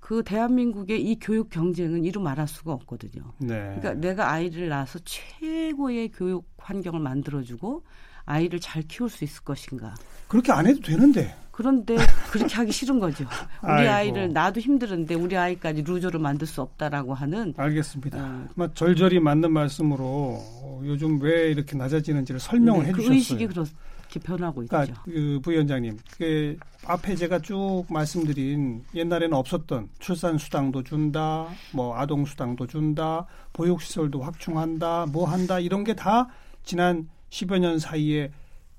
그 0.00 0.22
대한민국의 0.22 1.02
이 1.02 1.18
교육 1.18 1.48
경쟁은 1.48 2.04
이루 2.04 2.20
말할 2.20 2.46
수가 2.46 2.74
없거든요. 2.74 3.32
네. 3.38 3.76
그러니까 3.78 3.94
내가 3.94 4.30
아이를 4.30 4.68
낳아서 4.68 4.98
최고의 4.98 6.10
교육 6.10 6.44
환경을 6.58 7.00
만들어주고 7.00 7.84
아이를 8.24 8.60
잘 8.60 8.82
키울 8.82 9.08
수 9.10 9.24
있을 9.24 9.42
것인가. 9.42 9.94
그렇게 10.28 10.52
안 10.52 10.66
해도 10.66 10.80
되는데. 10.80 11.34
그런데 11.50 11.96
그렇게 12.30 12.54
하기 12.54 12.72
싫은 12.72 13.00
거죠. 13.00 13.24
우리 13.62 13.70
아이고. 13.70 13.90
아이를 13.92 14.32
나도 14.32 14.60
힘들은데 14.60 15.14
우리 15.14 15.36
아이까지 15.36 15.82
루저를 15.82 16.18
만들 16.18 16.46
수 16.46 16.62
없다라고 16.62 17.12
하는. 17.12 17.52
알겠습니다. 17.56 18.18
어. 18.18 18.48
뭐 18.54 18.72
절절히 18.72 19.20
맞는 19.20 19.52
말씀으로 19.52 20.42
요즘 20.84 21.20
왜 21.20 21.50
이렇게 21.50 21.76
낮아지는지를 21.76 22.40
설명을 22.40 22.84
네, 22.84 22.88
해주셨어요. 22.88 23.08
그 23.08 23.14
의식이 23.14 23.46
그렇게 23.48 24.20
변하고 24.22 24.64
그러니까 24.66 24.84
있죠. 24.84 25.02
그 25.04 25.40
부위원장님, 25.42 25.98
그 26.16 26.56
앞에 26.86 27.14
제가 27.14 27.40
쭉 27.40 27.84
말씀드린 27.90 28.82
옛날에는 28.94 29.36
없었던 29.36 29.88
출산 29.98 30.38
수당도 30.38 30.82
준다, 30.82 31.46
뭐 31.74 31.94
아동 31.98 32.24
수당도 32.24 32.66
준다, 32.68 33.26
보육 33.52 33.82
시설도 33.82 34.22
확충한다, 34.22 35.06
뭐 35.12 35.26
한다 35.28 35.58
이런 35.58 35.84
게 35.84 35.92
다 35.94 36.28
지난 36.64 37.08
10여 37.30 37.58
년 37.58 37.78
사이에 37.78 38.30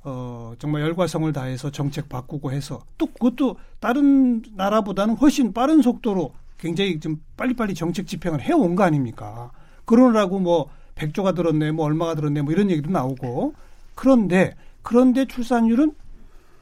어, 0.03 0.53
정말 0.57 0.81
열과성을 0.81 1.31
다해서 1.31 1.71
정책 1.71 2.09
바꾸고 2.09 2.51
해서 2.51 2.83
또 2.97 3.07
그것도 3.07 3.57
다른 3.79 4.41
나라보다는 4.55 5.15
훨씬 5.15 5.53
빠른 5.53 5.81
속도로 5.81 6.33
굉장히 6.57 6.99
좀 6.99 7.21
빨리빨리 7.37 7.73
정책 7.73 8.07
집행을 8.07 8.41
해온 8.41 8.75
거 8.75 8.83
아닙니까? 8.83 9.51
그러느라고 9.85 10.39
뭐 10.39 10.69
백조가 10.95 11.33
들었네, 11.33 11.71
뭐 11.71 11.85
얼마가 11.85 12.15
들었네, 12.15 12.41
뭐 12.41 12.53
이런 12.53 12.69
얘기도 12.69 12.91
나오고 12.91 13.53
그런데 13.95 14.55
그런데 14.83 15.25
출산율은 15.25 15.93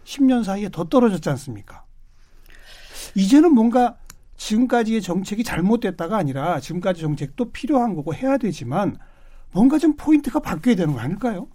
10년 0.06 0.44
사이에 0.44 0.70
더 0.70 0.86
떨어졌지 0.86 1.30
않습니까? 1.30 1.84
이제는 3.16 3.54
뭔가 3.54 3.98
지금까지의 4.38 5.02
정책이 5.02 5.44
잘못됐다가 5.44 6.18
아니라 6.18 6.60
지금까지 6.60 7.02
정책도 7.02 7.52
필요한 7.52 7.96
거고 7.96 8.14
해야 8.14 8.38
되지만 8.38 8.98
뭔가 9.52 9.78
좀 9.78 9.96
포인트가 9.96 10.40
바뀌어야 10.40 10.76
되는 10.76 10.94
거 10.94 11.00
아닐까요? 11.00 11.48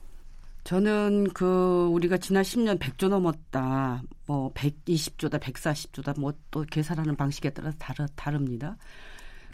저는 0.65 1.29
그 1.35 1.89
우리가 1.93 2.17
지난 2.17 2.43
10년 2.43 2.79
100조 2.79 3.09
넘었다. 3.09 4.03
뭐 4.27 4.53
120조다, 4.55 5.39
140조다. 5.39 6.19
뭐 6.19 6.33
또 6.51 6.65
계산하는 6.71 7.17
방식에 7.17 7.51
따라서 7.51 7.77
다르, 7.79 8.07
다릅니다. 8.15 8.77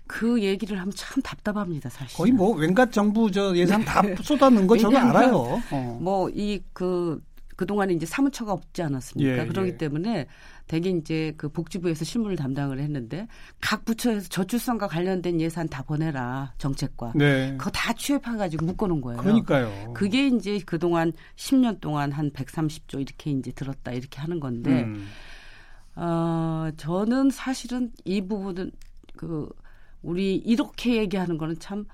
그 0.06 0.42
얘기를 0.42 0.78
하면 0.78 0.92
참 0.94 1.22
답답합니다, 1.22 1.88
사실. 1.88 2.16
거의 2.16 2.32
뭐 2.32 2.54
왠가 2.54 2.84
정부 2.90 3.30
저 3.30 3.56
예산 3.56 3.84
다 3.84 4.02
쏟아놓은 4.22 4.66
거 4.66 4.76
저는 4.76 4.96
알아요. 4.98 5.60
어. 5.70 5.98
뭐이 6.00 6.62
그 6.72 7.22
그동안에 7.56 7.94
이제 7.94 8.06
사무처가 8.06 8.52
없지 8.52 8.82
않았습니까? 8.82 9.42
예, 9.42 9.46
그렇기 9.46 9.70
예. 9.70 9.76
때문에 9.76 10.26
대개 10.70 10.88
이제 10.90 11.34
그 11.36 11.48
복지부에서 11.48 12.04
실무를 12.04 12.36
담당을 12.36 12.78
했는데 12.78 13.26
각 13.60 13.84
부처에서 13.84 14.28
저출산과 14.28 14.86
관련된 14.86 15.40
예산 15.40 15.68
다 15.68 15.82
보내라 15.82 16.54
정책과 16.58 17.14
네. 17.16 17.56
그거 17.58 17.70
다 17.70 17.92
취합해가지고 17.92 18.66
묶어놓은 18.66 19.00
거예요. 19.00 19.20
그러니까요. 19.20 19.92
그게 19.94 20.28
이제 20.28 20.60
그 20.64 20.78
동안 20.78 21.12
10년 21.34 21.80
동안 21.80 22.12
한 22.12 22.30
130조 22.30 23.00
이렇게 23.00 23.32
이제 23.32 23.50
들었다 23.50 23.90
이렇게 23.90 24.20
하는 24.20 24.38
건데 24.38 24.84
음. 24.84 25.08
어, 25.96 26.70
저는 26.76 27.30
사실은 27.30 27.90
이 28.04 28.20
부분은 28.20 28.70
그 29.16 29.48
우리 30.02 30.36
이렇게 30.36 30.98
얘기하는 30.98 31.36
거는 31.36 31.58
참 31.58 31.84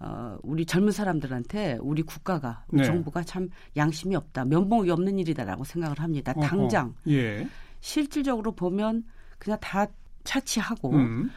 어, 0.00 0.36
우리 0.42 0.66
젊은 0.66 0.92
사람들한테 0.92 1.78
우리 1.80 2.02
국가가 2.02 2.62
우리 2.68 2.82
네. 2.82 2.86
정부가 2.86 3.22
참 3.22 3.48
양심이 3.74 4.14
없다 4.14 4.44
면목이 4.44 4.90
없는 4.90 5.18
일이다라고 5.18 5.64
생각을 5.64 5.98
합니다. 5.98 6.34
당장 6.34 6.94
예. 7.08 7.48
실질적으로 7.80 8.52
보면 8.52 9.04
그냥 9.38 9.58
다 9.60 9.86
차치하고 10.24 10.90
음. 10.92 11.30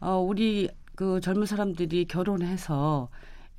어, 0.00 0.18
우리 0.18 0.68
그 0.94 1.20
젊은 1.20 1.46
사람들이 1.46 2.06
결혼해서 2.06 3.08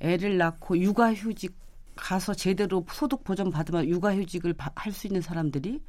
애를 0.00 0.38
낳고 0.38 0.78
육아휴직 0.78 1.54
가서 1.96 2.34
제대로 2.34 2.84
소득 2.90 3.24
보전 3.24 3.50
받으면 3.50 3.86
육아휴직을 3.88 4.54
할 4.74 4.92
수 4.92 5.06
있는 5.06 5.20
사람들이 5.20 5.82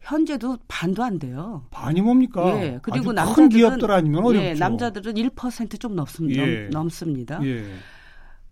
현재도 0.00 0.58
반도 0.68 1.02
안 1.02 1.18
돼요. 1.18 1.66
반이 1.70 2.00
뭡니까? 2.00 2.46
예. 2.62 2.78
그리고 2.82 3.12
남자들은 3.12 3.48
기업들 3.48 3.90
아니면 3.90 4.24
어렵죠. 4.24 4.46
예, 4.46 4.54
남자들은 4.54 5.14
1%좀 5.14 5.96
넘습니다. 5.96 6.42
예. 6.46 6.68
넘습니다. 6.70 7.40
예. 7.44 7.64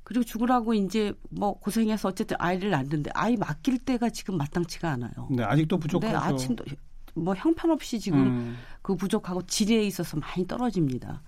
그리고 0.03 0.25
죽으라고 0.25 0.75
이제 0.75 1.13
뭐 1.31 1.55
고생해서 1.59 2.09
어쨌든 2.09 2.37
아이를 2.41 2.71
낳는데 2.71 3.11
아이 3.15 3.37
맡길 3.37 3.79
때가 3.79 4.11
지금 4.11 4.37
마땅치가 4.37 4.91
않아요. 4.93 5.29
네, 5.31 5.43
아직도 5.43 5.79
부족하죠. 5.79 6.13
네, 6.13 6.17
아침도 6.17 6.65
뭐 7.17 7.35
형편없이 7.35 7.99
지금 7.99 8.19
음. 8.19 8.57
그 8.83 8.95
부족하고 8.95 9.43
질에 9.43 9.83
있어서 9.85 10.17
많이 10.19 10.47
떨어집니다. 10.47 11.23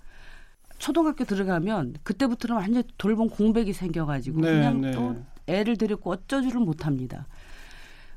초등학교 0.79 1.25
들어가면 1.25 1.97
그때부터는 2.05 2.57
완전 2.57 2.83
돌봄 2.99 3.29
공백이 3.29 3.73
생겨가지고 3.73 4.41
네, 4.41 4.53
그냥 4.53 4.81
네. 4.81 4.93
또 4.93 5.17
애를 5.47 5.77
데리고 5.77 6.13
어쩌지를 6.13 6.61
못합니다. 6.61 7.27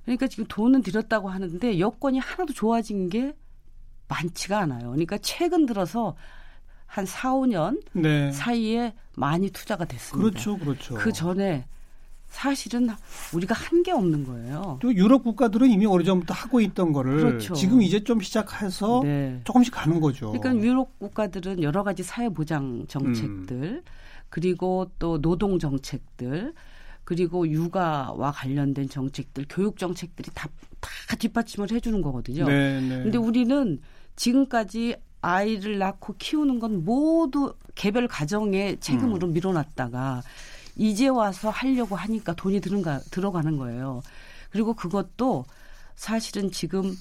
그러니까 0.04 0.28
지금 0.28 0.46
돈은 0.48 0.84
들였다고 0.84 1.30
하는데 1.30 1.80
여건이 1.80 2.20
하나도 2.20 2.54
좋아진 2.54 3.10
게 3.10 3.34
많지가 4.08 4.60
않아요. 4.60 4.90
그러니까 4.92 5.18
최근 5.20 5.66
들어서 5.66 6.16
한 6.86 7.06
4, 7.06 7.32
5년 7.32 7.82
네. 7.94 8.32
사이에 8.32 8.94
많이 9.16 9.50
투자가 9.50 9.86
됐습니다. 9.86 10.30
그렇죠, 10.30 10.58
그렇죠. 10.58 10.96
그 10.96 11.14
전에 11.14 11.66
사실은 12.32 12.90
우리가 13.34 13.54
한 13.54 13.82
게 13.82 13.92
없는 13.92 14.26
거예요. 14.26 14.78
또 14.80 14.94
유럽 14.94 15.24
국가들은 15.24 15.70
이미 15.72 15.88
오래전부터 15.88 16.36
하고 16.36 16.62
있던 16.62 16.94
거를 16.94 17.18
그렇죠. 17.18 17.54
지금 17.56 17.82
이제 17.82 18.04
좀 18.04 18.22
시작해서 18.22 19.02
네. 19.04 19.42
조금씩 19.44 19.74
가는 19.74 20.00
거죠. 20.00 20.32
그러니까 20.32 20.64
유럽 20.64 21.00
국가들은 21.00 21.64
여러 21.64 21.84
가지 21.84 22.04
사회 22.04 22.30
보장 22.30 22.86
정책들 22.88 23.56
음. 23.64 23.82
그리고 24.30 24.92
또 25.00 25.20
노동 25.20 25.58
정책들 25.58 26.54
그리고 27.04 27.48
육아와 27.50 28.32
관련된 28.32 28.88
정책들, 28.88 29.46
교육 29.50 29.78
정책들이 29.80 30.30
다, 30.36 30.48
다 30.80 31.16
뒷받침을 31.16 31.72
해주는 31.72 32.00
거거든요. 32.04 32.46
네, 32.46 32.80
네. 32.82 33.04
근데 33.04 33.18
우리는 33.18 33.80
지금까지 34.16 34.96
아이를 35.22 35.80
낳고 35.80 36.16
키우는 36.20 36.60
건 36.60 36.86
모두 36.86 37.56
개별 37.74 38.08
가정의 38.08 38.80
책임으로 38.80 39.28
음. 39.28 39.34
밀어놨다가 39.34 40.22
이제 40.76 41.08
와서 41.08 41.50
하려고 41.50 41.96
하니까 41.96 42.34
돈이 42.34 42.62
드는가, 42.62 43.00
들어가는 43.12 43.58
거예요. 43.58 44.02
그리고 44.50 44.74
그것도 44.74 45.46
사실은 45.96 46.52
지금 46.52 46.96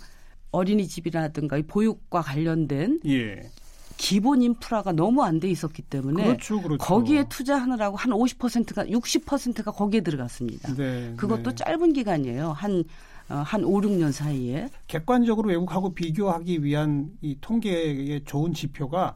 어린이집이라든가 0.52 1.60
보육과 1.66 2.22
관련된 2.22 3.00
예. 3.06 3.50
기본 3.96 4.42
인프라가 4.42 4.92
너무 4.92 5.22
안 5.22 5.40
돼 5.40 5.50
있었기 5.50 5.82
때문에 5.82 6.24
그렇죠, 6.24 6.60
그렇죠. 6.60 6.78
거기에 6.78 7.24
투자하느라고 7.28 7.96
한 7.96 8.12
50%가 8.12 8.84
60%가 8.86 9.70
거기에 9.72 10.00
들어갔습니다. 10.00 10.74
네, 10.74 11.12
그것도 11.16 11.50
네. 11.50 11.54
짧은 11.54 11.92
기간이에요. 11.92 12.52
한 12.52 12.84
어, 13.28 13.34
한 13.46 13.62
5, 13.62 13.80
6년 13.82 14.10
사이에 14.10 14.68
객관적으로 14.88 15.50
외국하고 15.50 15.94
비교하기 15.94 16.64
위한 16.64 17.10
이 17.20 17.36
통계의 17.40 18.24
좋은 18.24 18.52
지표가 18.52 19.14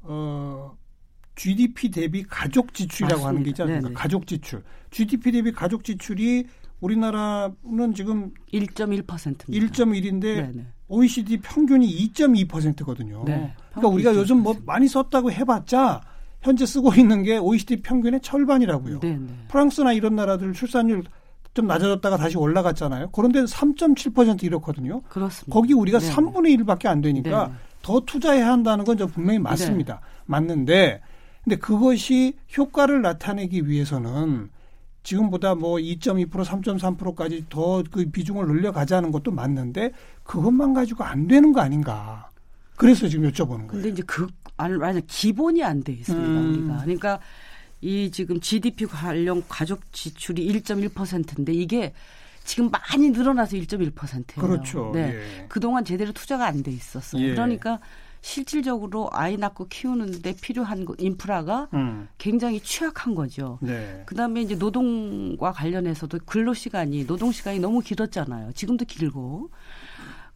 어 0.00 0.76
GDP 1.34 1.90
대비 1.90 2.22
가족 2.22 2.74
지출이라고 2.74 3.22
맞습니다. 3.22 3.28
하는 3.28 3.42
게 3.42 3.50
있지 3.50 3.62
않습니까? 3.62 3.88
네네. 3.88 3.94
가족 3.94 4.26
지출. 4.26 4.62
GDP 4.90 5.32
대비 5.32 5.52
가족 5.52 5.84
지출이 5.84 6.46
우리나라는 6.80 7.94
지금 7.94 8.32
1.1%입니다. 8.52 9.44
1.1인데 9.46 10.20
네네. 10.20 10.66
OECD 10.88 11.38
평균이 11.38 11.86
2.2%거든요. 12.12 13.22
네, 13.24 13.54
그러니까 13.70 13.88
우리가 13.88 14.14
요즘 14.14 14.42
뭐 14.42 14.54
많이 14.66 14.88
썼다고 14.88 15.32
해봤자 15.32 16.02
현재 16.42 16.66
쓰고 16.66 16.92
있는 16.94 17.22
게 17.22 17.38
OECD 17.38 17.76
평균의 17.76 18.20
절반이라고요. 18.20 19.00
네, 19.00 19.16
네. 19.16 19.26
프랑스나 19.48 19.92
이런 19.92 20.16
나라들 20.16 20.52
출산율 20.52 21.04
좀 21.54 21.66
낮아졌다가 21.66 22.16
다시 22.16 22.36
올라갔잖아요. 22.36 23.10
그런데 23.12 23.44
3.7% 23.44 24.42
이렇거든요. 24.42 25.02
그렇습니다. 25.02 25.54
거기 25.54 25.72
우리가 25.72 25.98
네. 25.98 26.10
3분의 26.10 26.58
1밖에 26.58 26.86
안 26.86 27.00
되니까 27.00 27.46
네. 27.46 27.54
더 27.80 28.00
투자해야 28.00 28.50
한다는 28.50 28.84
건 28.84 28.96
분명히 28.96 29.38
맞습니다. 29.38 29.94
네. 29.94 30.00
맞는데 30.26 31.00
근데 31.44 31.56
그것이 31.56 32.34
효과를 32.56 33.02
나타내기 33.02 33.68
위해서는 33.68 34.50
지금보다 35.02 35.54
뭐 35.56 35.76
2.2% 35.78 36.30
3.3%까지 36.30 37.46
더 37.48 37.82
그 37.90 38.08
비중을 38.10 38.46
늘려가자는 38.46 39.10
것도 39.10 39.32
맞는데 39.32 39.92
그것만 40.22 40.74
가지고 40.74 41.02
안 41.04 41.26
되는 41.26 41.52
거 41.52 41.60
아닌가. 41.60 42.30
그래서 42.76 43.08
지금 43.08 43.28
여쭤보는 43.30 43.66
거예요. 43.66 43.68
근데 43.68 43.88
이제 43.88 44.02
그 44.06 44.28
아니 44.56 45.04
기본이 45.06 45.62
안 45.64 45.82
돼 45.82 45.92
있습니다. 45.92 46.28
음. 46.28 46.54
우리가. 46.54 46.82
그러니까 46.82 47.18
이 47.80 48.10
지금 48.12 48.38
GDP 48.38 48.86
관련 48.86 49.42
가족 49.48 49.80
지출이 49.92 50.46
1.1%인데 50.60 51.52
이게 51.52 51.92
지금 52.44 52.70
많이 52.70 53.10
늘어나서 53.10 53.56
1.1%예요. 53.56 54.40
그렇죠. 54.40 54.90
네. 54.94 55.14
예. 55.14 55.46
그동안 55.48 55.84
제대로 55.84 56.12
투자가 56.12 56.46
안 56.46 56.62
돼 56.62 56.70
있었어요. 56.70 57.22
예. 57.22 57.30
그러니까 57.32 57.78
실질적으로 58.22 59.08
아이 59.12 59.36
낳고 59.36 59.66
키우는데 59.68 60.36
필요한 60.40 60.86
인프라가 60.98 61.68
음. 61.74 62.08
굉장히 62.18 62.60
취약한 62.60 63.14
거죠. 63.14 63.58
네. 63.60 64.04
그다음에 64.06 64.40
이제 64.40 64.54
노동과 64.54 65.52
관련해서도 65.52 66.20
근로 66.24 66.54
시간이 66.54 67.06
노동 67.06 67.32
시간이 67.32 67.58
너무 67.58 67.80
길었잖아요. 67.80 68.52
지금도 68.52 68.84
길고 68.86 69.50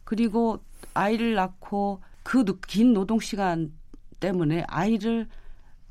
그리고 0.03 0.59
아이를 0.93 1.33
낳고 1.33 2.01
그 2.23 2.43
긴 2.67 2.93
노동 2.93 3.19
시간 3.19 3.71
때문에 4.19 4.65
아이를 4.67 5.27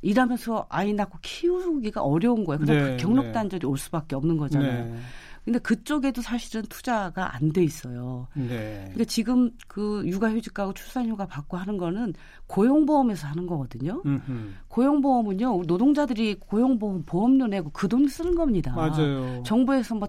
일하면서 0.02 0.66
아이 0.68 0.92
낳고 0.92 1.18
키우기가 1.22 2.02
어려운 2.02 2.44
거예요. 2.44 2.60
그냥 2.60 2.76
네, 2.76 2.96
경력 2.98 3.26
네. 3.26 3.32
단절이 3.32 3.66
올 3.66 3.78
수밖에 3.78 4.14
없는 4.14 4.36
거잖아요. 4.36 4.84
네. 4.84 5.00
근데 5.46 5.60
그쪽에도 5.60 6.20
사실은 6.22 6.62
투자가 6.68 7.34
안 7.36 7.52
돼 7.52 7.62
있어요. 7.62 8.26
네. 8.34 8.80
그러니까 8.88 9.04
지금 9.04 9.52
그 9.68 10.02
육아휴직하고 10.04 10.74
출산휴가 10.74 11.26
받고 11.26 11.56
하는 11.56 11.78
거는 11.78 12.14
고용보험에서 12.48 13.28
하는 13.28 13.46
거거든요. 13.46 14.02
음흠. 14.04 14.50
고용보험은요 14.68 15.62
노동자들이 15.66 16.34
고용보험 16.40 17.04
보험료 17.06 17.46
내고 17.46 17.70
그 17.70 17.86
돈 17.88 18.08
쓰는 18.08 18.34
겁니다. 18.34 18.74
맞아요. 18.74 19.42
정부에서 19.44 19.94
뭐 19.94 20.08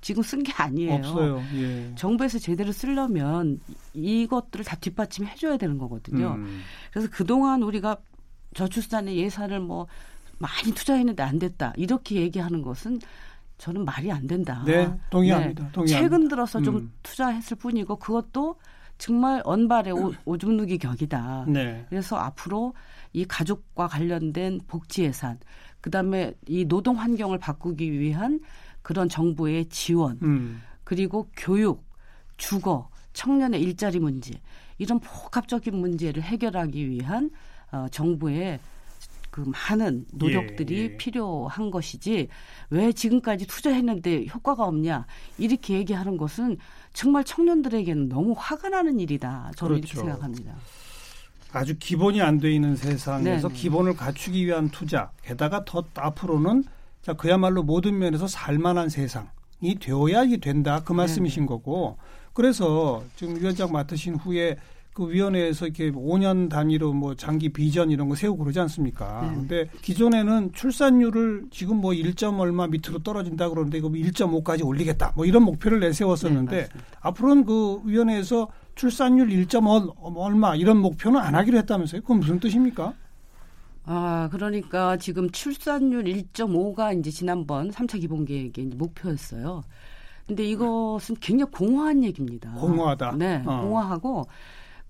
지금 0.00 0.22
쓴 0.22 0.44
게 0.44 0.52
아니에요. 0.52 0.94
없어요. 0.94 1.42
예. 1.56 1.92
정부에서 1.96 2.38
제대로 2.38 2.70
쓰려면 2.70 3.58
이것들을 3.92 4.64
다 4.64 4.76
뒷받침해 4.76 5.34
줘야 5.34 5.56
되는 5.56 5.78
거거든요. 5.78 6.34
음. 6.38 6.60
그래서 6.92 7.08
그동안 7.10 7.64
우리가 7.64 7.96
저출산의 8.54 9.16
예산을 9.16 9.58
뭐 9.58 9.88
많이 10.38 10.72
투자했는데 10.72 11.22
안 11.24 11.40
됐다. 11.40 11.72
이렇게 11.76 12.16
얘기하는 12.16 12.62
것은 12.62 13.00
저는 13.58 13.84
말이 13.84 14.10
안 14.12 14.26
된다. 14.26 14.62
네, 14.66 14.92
동의합니다. 15.10 15.64
네. 15.64 15.72
동의합니다. 15.72 15.86
최근 15.86 16.28
들어서 16.28 16.60
좀 16.60 16.76
음. 16.76 16.92
투자했을 17.02 17.56
뿐이고 17.56 17.96
그것도 17.96 18.56
정말 18.98 19.40
언발의 19.44 19.92
오, 19.92 20.12
오줌 20.24 20.56
누기 20.56 20.78
격이다. 20.78 21.46
네. 21.48 21.86
그래서 21.88 22.16
앞으로 22.16 22.74
이 23.12 23.24
가족과 23.24 23.88
관련된 23.88 24.60
복지 24.66 25.04
예산, 25.04 25.38
그다음에 25.80 26.34
이 26.46 26.64
노동 26.64 26.98
환경을 26.98 27.38
바꾸기 27.38 27.98
위한 27.98 28.40
그런 28.82 29.08
정부의 29.08 29.66
지원, 29.66 30.18
음. 30.22 30.60
그리고 30.84 31.28
교육, 31.36 31.84
주거, 32.36 32.88
청년의 33.14 33.62
일자리 33.62 33.98
문제 33.98 34.32
이런 34.78 35.00
복합적인 35.00 35.74
문제를 35.74 36.22
해결하기 36.22 36.88
위한 36.88 37.30
어, 37.72 37.86
정부의 37.90 38.60
그 39.36 39.44
많은 39.68 40.06
노력들이 40.14 40.78
예, 40.78 40.82
예. 40.84 40.96
필요한 40.96 41.70
것이지 41.70 42.28
왜 42.70 42.90
지금까지 42.90 43.46
투자했는데 43.46 44.28
효과가 44.32 44.64
없냐 44.64 45.04
이렇게 45.36 45.74
얘기하는 45.74 46.16
것은 46.16 46.56
정말 46.94 47.22
청년들에게는 47.22 48.08
너무 48.08 48.34
화가 48.34 48.70
나는 48.70 48.98
일이다. 48.98 49.52
저는 49.54 49.76
그렇죠. 49.76 49.92
이렇게 49.92 50.08
생각합니다. 50.08 50.54
아주 51.52 51.76
기본이 51.78 52.22
안 52.22 52.40
돼 52.40 52.50
있는 52.50 52.76
세상에서 52.76 53.48
네네. 53.48 53.60
기본을 53.60 53.94
갖추기 53.96 54.46
위한 54.46 54.70
투자 54.70 55.10
게다가 55.22 55.66
더 55.66 55.84
앞으로는 55.94 56.64
자 57.02 57.12
그야말로 57.12 57.62
모든 57.62 57.98
면에서 57.98 58.26
살만한 58.26 58.88
세상 58.88 59.28
되어야 59.78 60.24
된다 60.38 60.80
그 60.82 60.94
말씀이신 60.94 61.42
네 61.42 61.46
거고 61.46 61.98
그래서 62.32 63.04
지금 63.16 63.36
위원장 63.36 63.70
맡으신 63.70 64.14
후에 64.14 64.56
그 64.96 65.10
위원회에서 65.10 65.66
이렇게 65.66 65.90
5년 65.90 66.48
단위로 66.48 66.94
뭐 66.94 67.14
장기 67.14 67.50
비전 67.50 67.90
이런 67.90 68.08
거 68.08 68.14
세우고 68.14 68.44
그러지 68.44 68.60
않습니까? 68.60 69.28
네. 69.28 69.34
근데 69.34 69.70
기존에는 69.82 70.54
출산율을 70.54 71.48
지금 71.50 71.82
뭐 71.82 71.92
1점 71.92 72.40
얼마 72.40 72.66
밑으로 72.66 73.00
떨어진다 73.00 73.50
그러는데 73.50 73.76
이거 73.76 73.90
1.5까지 73.90 74.60
뭐 74.60 74.70
올리겠다. 74.70 75.12
뭐 75.14 75.26
이런 75.26 75.42
목표를 75.42 75.80
내세웠었는데 75.80 76.56
네, 76.56 76.68
앞으로는 77.02 77.44
그 77.44 77.82
위원회에서 77.84 78.48
출산율 78.74 79.28
1.5 79.28 80.16
얼마 80.16 80.56
이런 80.56 80.78
목표는 80.78 81.20
안 81.20 81.34
하기로 81.34 81.58
했다면서요? 81.58 82.00
그건 82.00 82.20
무슨 82.20 82.40
뜻입니까? 82.40 82.94
아, 83.84 84.30
그러니까 84.32 84.96
지금 84.96 85.28
출산율 85.30 86.04
1.5가 86.04 86.98
이제 86.98 87.10
지난번 87.10 87.70
3차 87.70 88.00
기본계획의 88.00 88.70
목표였어요. 88.76 89.62
근데 90.26 90.42
이것은 90.44 91.16
굉장히 91.20 91.52
공허한 91.52 92.02
얘기입니다. 92.02 92.50
공허하다. 92.52 93.16
네, 93.18 93.42
어. 93.44 93.60
공허하고 93.60 94.26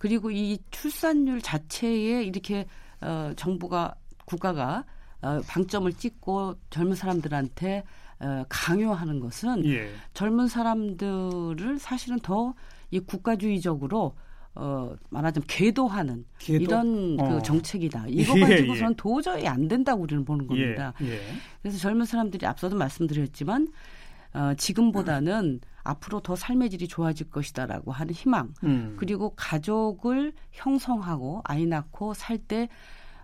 그리고 0.06 0.30
이 0.30 0.58
출산율 0.70 1.40
자체에 1.42 2.22
이렇게 2.22 2.66
어, 3.00 3.32
정부가 3.36 3.94
국가가 4.24 4.84
어, 5.22 5.40
방점을 5.48 5.92
찍고 5.92 6.56
젊은 6.70 6.94
사람들한테 6.94 7.84
어, 8.20 8.44
강요하는 8.48 9.20
것은 9.20 9.64
예. 9.66 9.90
젊은 10.14 10.48
사람들을 10.48 11.78
사실은 11.78 12.18
더 12.20 12.54
이 12.90 13.00
국가주의적으로 13.00 14.14
어, 14.54 14.96
말하자면 15.10 15.46
궤도하는 15.48 16.24
궤도? 16.38 16.62
이런 16.62 17.16
그 17.16 17.22
어. 17.22 17.28
그 17.28 17.42
정책이다. 17.42 18.06
이거 18.08 18.38
예, 18.38 18.40
가지고서는 18.40 18.92
예. 18.92 18.94
도저히 18.96 19.46
안 19.46 19.68
된다고 19.68 20.02
우리는 20.02 20.24
보는 20.24 20.46
겁니다. 20.46 20.94
예, 21.02 21.12
예. 21.12 21.20
그래서 21.60 21.78
젊은 21.78 22.06
사람들이 22.06 22.46
앞서도 22.46 22.76
말씀드렸지만 22.76 23.68
어, 24.32 24.54
지금보다는 24.56 25.60
음. 25.62 25.75
앞으로 25.86 26.20
더 26.20 26.36
삶의 26.36 26.70
질이 26.70 26.88
좋아질 26.88 27.30
것이다라고 27.30 27.92
하는 27.92 28.14
희망 28.14 28.54
음. 28.64 28.96
그리고 28.98 29.34
가족을 29.36 30.32
형성하고 30.52 31.42
아이 31.44 31.66
낳고 31.66 32.14
살 32.14 32.38
때 32.38 32.68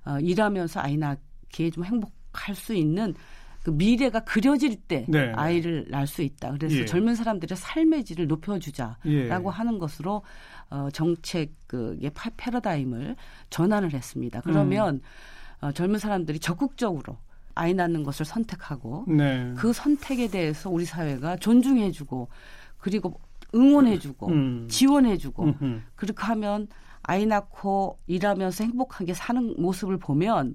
어, 0.04 0.18
일하면서 0.18 0.80
아이 0.80 0.96
낳기에 0.96 1.70
좀 1.70 1.84
행복할 1.84 2.54
수 2.54 2.74
있는 2.74 3.14
그 3.62 3.70
미래가 3.70 4.20
그려질 4.20 4.76
때 4.76 5.04
네. 5.08 5.32
아이를 5.36 5.86
낳을 5.88 6.08
수 6.08 6.22
있다. 6.22 6.50
그래서 6.52 6.78
예. 6.78 6.84
젊은 6.84 7.14
사람들의 7.14 7.56
삶의 7.56 8.04
질을 8.04 8.26
높여주자라고 8.26 9.00
예. 9.06 9.30
하는 9.30 9.78
것으로 9.78 10.22
어, 10.70 10.88
정책 10.92 11.52
그의 11.68 12.10
패러다임을 12.36 13.14
전환을 13.50 13.92
했습니다. 13.92 14.40
그러면 14.40 14.96
음. 14.96 15.00
어, 15.66 15.72
젊은 15.72 16.00
사람들이 16.00 16.40
적극적으로 16.40 17.18
아이 17.54 17.74
낳는 17.74 18.02
것을 18.02 18.24
선택하고 18.24 19.04
네. 19.08 19.52
그 19.56 19.72
선택에 19.72 20.28
대해서 20.28 20.70
우리 20.70 20.84
사회가 20.84 21.36
존중해주고 21.36 22.28
그리고 22.78 23.20
응원해주고 23.54 24.28
음. 24.28 24.68
지원해주고 24.70 25.42
음흠. 25.44 25.80
그렇게 25.94 26.22
하면 26.22 26.68
아이 27.02 27.26
낳고 27.26 27.98
일하면서 28.06 28.64
행복하게 28.64 29.14
사는 29.14 29.54
모습을 29.60 29.98
보면 29.98 30.54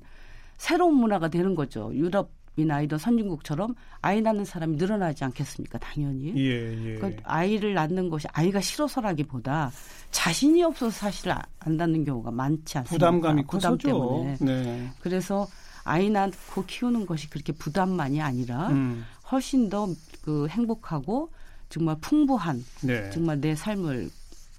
새로운 0.58 0.96
문화가 0.96 1.28
되는 1.28 1.56
거죠. 1.56 1.92
유럽이나 1.94 2.82
이런 2.82 2.98
선진국처럼 2.98 3.76
아이 4.02 4.22
낳는 4.22 4.46
사람이 4.46 4.78
늘어나지 4.78 5.24
않겠습니까? 5.24 5.78
당연히. 5.78 6.34
예, 6.36 6.94
예. 6.94 6.96
그러니까 6.96 7.22
아이를 7.26 7.74
낳는 7.76 8.10
것이 8.10 8.28
아이가 8.34 8.60
싫어서라기보다 8.62 9.72
자신이 10.12 10.64
없어서 10.64 10.90
사실 10.90 11.32
안 11.32 11.78
낳는 11.78 12.06
경우가 12.06 12.32
많지 12.32 12.80
않습니까? 12.80 13.06
부담감이 13.12 13.44
부담 13.44 13.78
커서죠. 13.78 13.88
때문에. 13.88 14.38
네. 14.40 14.90
그래서 15.02 15.48
아이 15.88 16.10
낳고 16.10 16.66
키우는 16.66 17.06
것이 17.06 17.30
그렇게 17.30 17.54
부담만이 17.54 18.22
아니라 18.22 18.70
음. 18.70 19.06
훨씬 19.32 19.70
더 19.70 19.88
그 20.28 20.46
행복하고 20.50 21.32
정말 21.70 21.96
풍부한 22.02 22.66
네. 22.82 23.10
정말 23.12 23.40
내 23.40 23.56
삶을 23.56 24.10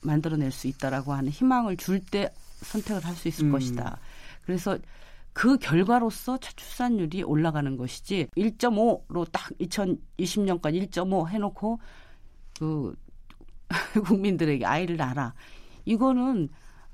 만들어낼 0.01 0.51
수 0.51 0.67
있다라고 0.67 1.13
하는 1.13 1.31
희망을 1.31 1.77
줄 1.77 2.01
때 2.01 2.33
선택을 2.63 3.05
할 3.05 3.15
수 3.15 3.29
있을 3.29 3.45
음. 3.45 3.53
것이다. 3.53 3.99
그래서 4.47 4.79
그 5.35 5.59
결과로서 5.59 6.39
출산율이 6.39 7.23
올라가는 7.23 7.77
것이지 7.77 8.29
1.5로 8.35 9.31
딱 9.31 9.51
2020년까지 9.61 10.89
1.5 10.91 11.29
해놓고 11.29 11.79
그 12.59 12.97
국민들에게 14.07 14.65
아이를 14.65 14.97
낳아라. 14.97 15.35
이거는 15.85 16.49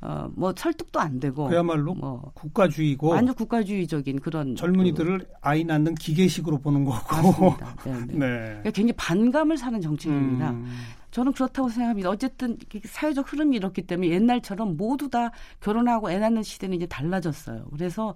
어, 0.05 0.31
뭐 0.35 0.53
설득도 0.55 1.01
안 1.01 1.19
되고 1.19 1.49
그야말로 1.49 1.95
뭐 1.95 2.31
국가주의고 2.35 3.09
완전 3.09 3.35
국가주의적인 3.35 4.21
그런 4.21 4.55
젊은이들을 4.55 5.19
그, 5.19 5.27
아이 5.41 5.65
낳는 5.65 5.95
기계식으로 5.95 6.59
보는 6.59 6.85
거고 6.85 7.51
맞습니다. 7.57 7.77
네, 7.87 7.93
네. 8.13 8.19
네. 8.19 8.19
그러니까 8.19 8.71
굉장히 8.71 8.93
반감을 8.99 9.57
사는 9.57 9.81
정책입니다. 9.81 10.51
음. 10.51 10.71
저는 11.11 11.33
그렇다고 11.33 11.71
생각합니다. 11.71 12.11
어쨌든 12.11 12.59
사회적 12.85 13.33
흐름이 13.33 13.57
이렇기 13.57 13.83
때문에 13.83 14.11
옛날처럼 14.11 14.77
모두 14.77 15.09
다 15.09 15.31
결혼하고 15.61 16.11
애 16.11 16.19
낳는 16.19 16.43
시대는 16.43 16.77
이제 16.77 16.87
달라졌어요. 16.87 17.65
그래서 17.73 18.15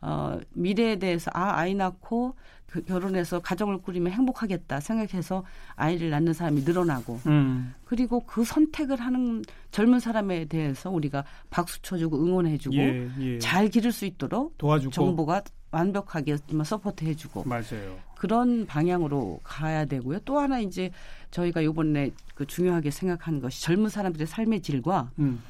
어, 0.00 0.38
미래에 0.54 0.96
대해서 0.96 1.30
아 1.34 1.58
아이 1.58 1.74
낳고 1.74 2.36
그 2.70 2.84
결혼해서 2.84 3.40
가정을 3.40 3.78
꾸리면 3.78 4.12
행복하겠다 4.12 4.80
생각해서 4.80 5.42
아이를 5.74 6.10
낳는 6.10 6.34
사람이 6.34 6.62
늘어나고 6.62 7.20
음. 7.26 7.74
그리고 7.84 8.20
그 8.26 8.44
선택을 8.44 9.00
하는 9.00 9.42
젊은 9.70 10.00
사람에 10.00 10.44
대해서 10.44 10.90
우리가 10.90 11.24
박수 11.48 11.80
쳐주고 11.80 12.22
응원해주고 12.22 12.76
예, 12.76 13.10
예. 13.20 13.38
잘 13.38 13.68
기를 13.68 13.90
수 13.90 14.04
있도록 14.04 14.58
도와주고 14.58 14.92
정부가 14.92 15.42
완벽하게 15.70 16.36
서포트해주고 16.64 17.44
맞아요. 17.44 17.98
그런 18.16 18.66
방향으로 18.66 19.40
가야 19.42 19.84
되고요. 19.84 20.20
또 20.20 20.38
하나 20.38 20.58
이제 20.60 20.90
저희가 21.30 21.60
이번에 21.62 22.10
그 22.34 22.46
중요하게 22.46 22.90
생각하는 22.90 23.40
것이 23.40 23.62
젊은 23.62 23.88
사람들의 23.88 24.26
삶의 24.26 24.60
질과 24.60 25.10
음. 25.18 25.40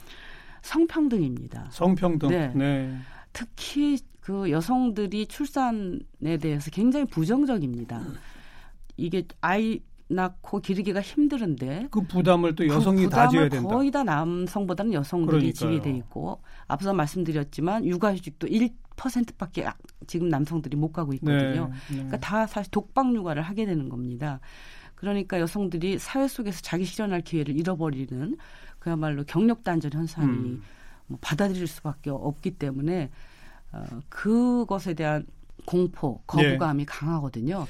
성평등입니다. 0.62 1.68
성평등. 1.70 2.28
네. 2.28 2.52
네. 2.54 2.98
특히 3.32 3.98
그 4.20 4.50
여성들이 4.50 5.26
출산에 5.26 6.36
대해서 6.40 6.70
굉장히 6.70 7.06
부정적입니다. 7.06 8.02
이게 8.96 9.26
아이 9.40 9.80
낳고 10.10 10.60
기르기가 10.60 11.00
힘들은데 11.02 11.88
그 11.90 12.00
부담을 12.02 12.54
또그 12.54 12.68
여성이 12.68 13.04
그 13.04 13.10
다 13.10 13.28
져야 13.28 13.48
된다. 13.48 13.68
거의 13.68 13.90
다 13.90 14.02
남성보다는 14.04 14.92
여성들이 14.94 15.52
지게 15.52 15.80
돼 15.80 15.90
있고 15.96 16.40
앞서 16.66 16.94
말씀드렸지만 16.94 17.84
육아휴직도 17.84 18.46
1%밖에 18.46 19.66
지금 20.06 20.28
남성들이 20.28 20.76
못 20.76 20.92
가고 20.92 21.12
있거든요. 21.14 21.66
네, 21.66 21.72
네. 21.90 21.94
그러니까 21.96 22.16
다 22.18 22.46
사실 22.46 22.70
독박 22.70 23.14
육아를 23.14 23.42
하게 23.42 23.66
되는 23.66 23.88
겁니다. 23.90 24.40
그러니까 24.94 25.38
여성들이 25.40 25.98
사회 25.98 26.26
속에서 26.26 26.60
자기 26.62 26.84
실현할 26.84 27.20
기회를 27.20 27.56
잃어버리는 27.56 28.36
그야말로 28.78 29.24
경력 29.24 29.62
단절 29.62 29.92
현상이 29.94 30.26
음. 30.26 30.62
뭐 31.08 31.18
받아들일 31.20 31.66
수밖에 31.66 32.10
없기 32.10 32.52
때문에 32.52 33.10
어, 33.72 33.84
그것에 34.08 34.94
대한 34.94 35.26
공포, 35.66 36.20
거부감이 36.26 36.84
네. 36.84 36.86
강하거든요. 36.86 37.66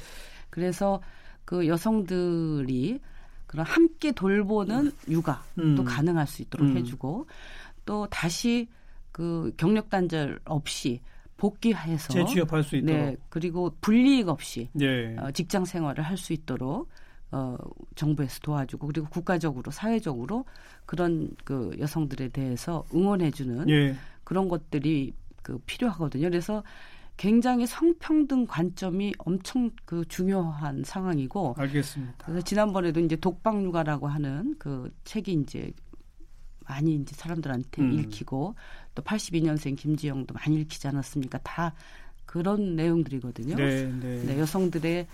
그래서 0.51 1.01
그 1.45 1.67
여성들이 1.67 3.01
그런 3.47 3.65
함께 3.65 4.13
돌보는 4.13 4.93
육아도 5.09 5.43
음. 5.59 5.85
가능할 5.85 6.27
수 6.27 6.43
있도록 6.43 6.69
음. 6.69 6.77
해주고 6.77 7.27
또 7.87 8.07
다시 8.11 8.69
그 9.11 9.53
경력 9.57 9.89
단절 9.89 10.39
없이 10.45 11.01
복귀해서 11.39 12.13
재취업할 12.13 12.63
수 12.63 12.77
있도록 12.77 12.95
네 12.95 13.17
그리고 13.31 13.73
불이익 13.81 14.29
없이 14.29 14.69
네. 14.75 15.17
어, 15.19 15.31
직장 15.31 15.65
생활을 15.65 16.05
할 16.05 16.19
수 16.19 16.33
있도록 16.33 16.89
어, 17.31 17.57
정부에서 17.95 18.41
도와주고 18.41 18.87
그리고 18.87 19.07
국가적으로 19.09 19.71
사회적으로 19.71 20.45
그런 20.87 21.31
그 21.45 21.77
여성들에 21.79 22.29
대해서 22.29 22.85
응원해주는 22.95 23.69
예. 23.69 23.97
그런 24.25 24.49
것들이 24.49 25.15
그 25.43 25.59
필요하거든요. 25.67 26.29
그래서 26.29 26.63
굉장히 27.19 27.67
성평등 27.67 28.47
관점이 28.47 29.13
엄청 29.19 29.71
그 29.85 30.05
중요한 30.07 30.85
상황이고. 30.85 31.57
알겠습니다. 31.59 32.27
그래서 32.27 32.43
지난번에도 32.43 33.01
이제 33.01 33.17
독박육아라고 33.17 34.07
하는 34.07 34.55
그 34.59 34.91
책이 35.05 35.33
이제 35.33 35.73
많이 36.69 36.95
이제 36.95 37.15
사람들한테 37.17 37.83
음. 37.83 37.93
읽히고 37.99 38.55
또 38.95 39.03
82년생 39.03 39.77
김지영도 39.77 40.35
많이 40.35 40.61
읽히지 40.61 40.87
않았습니까? 40.87 41.39
다 41.39 41.75
그런 42.25 42.77
내용들이거든요. 42.77 43.57
네, 43.57 43.93
네. 44.01 44.23
네, 44.25 44.39
여성들의 44.39 45.07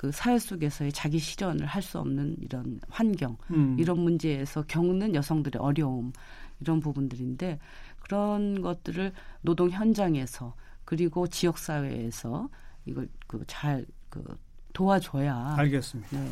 그 0.00 0.10
사회 0.10 0.38
속에서의 0.38 0.92
자기 0.92 1.18
실현을 1.18 1.66
할 1.66 1.82
수 1.82 1.98
없는 1.98 2.36
이런 2.40 2.80
환경, 2.88 3.36
음. 3.50 3.76
이런 3.78 3.98
문제에서 3.98 4.62
겪는 4.62 5.14
여성들의 5.14 5.60
어려움 5.60 6.12
이런 6.60 6.80
부분들인데 6.80 7.58
그런 8.00 8.62
것들을 8.62 9.12
노동 9.42 9.68
현장에서 9.68 10.54
그리고 10.86 11.26
지역 11.26 11.58
사회에서 11.58 12.48
이걸 12.86 13.10
그 13.26 13.44
잘그 13.46 13.84
그 14.08 14.38
도와줘야 14.72 15.56
알겠습니다. 15.58 16.18
네. 16.18 16.30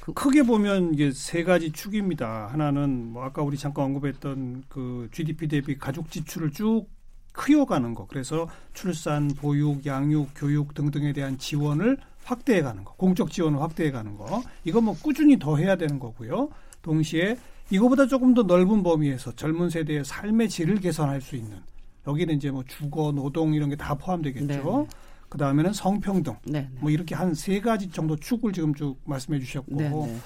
그 0.00 0.12
크게 0.12 0.42
보면 0.42 0.92
이게 0.92 1.10
세 1.10 1.44
가지 1.44 1.72
축입니다. 1.72 2.48
하나는 2.48 3.12
뭐 3.12 3.24
아까 3.24 3.40
우리 3.40 3.56
잠깐 3.56 3.86
언급했던 3.86 4.64
그 4.68 5.08
GDP 5.12 5.48
대비 5.48 5.78
가족 5.78 6.10
지출을 6.10 6.50
쭉 6.52 6.86
크여가는 7.32 7.94
거. 7.94 8.06
그래서 8.06 8.50
출산, 8.74 9.28
보육, 9.28 9.86
양육, 9.86 10.32
교육 10.34 10.74
등등에 10.74 11.14
대한 11.14 11.38
지원을 11.38 11.96
확대해 12.28 12.60
가는 12.62 12.84
거. 12.84 12.92
공적 12.94 13.30
지원을 13.30 13.60
확대해 13.60 13.90
가는 13.90 14.16
거. 14.16 14.42
이거 14.64 14.80
뭐 14.80 14.94
꾸준히 15.00 15.38
더 15.38 15.56
해야 15.56 15.76
되는 15.76 15.98
거고요. 15.98 16.50
동시에 16.82 17.36
이거보다 17.70 18.06
조금 18.06 18.34
더 18.34 18.42
넓은 18.42 18.82
범위에서 18.82 19.32
젊은 19.34 19.70
세대의 19.70 20.04
삶의 20.04 20.48
질을 20.48 20.80
개선할 20.80 21.20
수 21.20 21.36
있는 21.36 21.58
여기는 22.06 22.34
이제 22.36 22.50
뭐 22.50 22.62
주거, 22.66 23.12
노동 23.12 23.54
이런 23.54 23.68
게 23.70 23.76
다 23.76 23.94
포함되겠죠. 23.94 24.46
네. 24.46 24.96
그 25.28 25.36
다음에는 25.36 25.72
성평등. 25.74 26.36
네, 26.44 26.60
네. 26.62 26.70
뭐 26.80 26.90
이렇게 26.90 27.14
한 27.14 27.34
세 27.34 27.60
가지 27.60 27.90
정도 27.90 28.16
축을 28.16 28.52
지금 28.52 28.74
쭉 28.74 28.96
말씀해 29.04 29.38
주셨고 29.40 29.76
네, 29.76 29.88
네. 29.90 30.16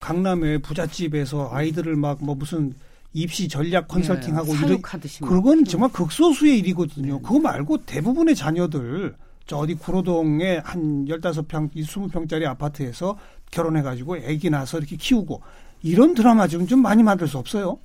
강남의 0.00 0.60
부잣집에서 0.60 1.50
아이들을 1.52 1.96
막 1.96 2.18
뭐 2.20 2.34
무슨 2.34 2.72
입시 3.14 3.48
전략 3.48 3.88
컨설팅하고 3.88 4.52
네, 4.54 4.58
이런 4.66 4.82
그건 5.22 5.64
정말 5.64 5.90
극소수의 5.92 6.58
일이거든요. 6.58 7.14
네. 7.16 7.20
그거 7.22 7.38
말고 7.40 7.84
대부분의 7.84 8.34
자녀들 8.34 9.14
저 9.48 9.56
어디 9.56 9.74
구로동에 9.74 10.58
한 10.58 11.06
15평, 11.06 11.72
20평짜리 11.74 12.44
아파트에서 12.44 13.18
결혼해 13.50 13.80
가지고 13.80 14.16
아기 14.16 14.50
낳아서 14.50 14.76
이렇게 14.76 14.94
키우고 14.96 15.40
이런 15.82 16.14
드라마 16.14 16.46
지금 16.46 16.66
좀 16.66 16.82
많이 16.82 17.02
만들 17.02 17.26
수 17.26 17.38
없어요? 17.38 17.78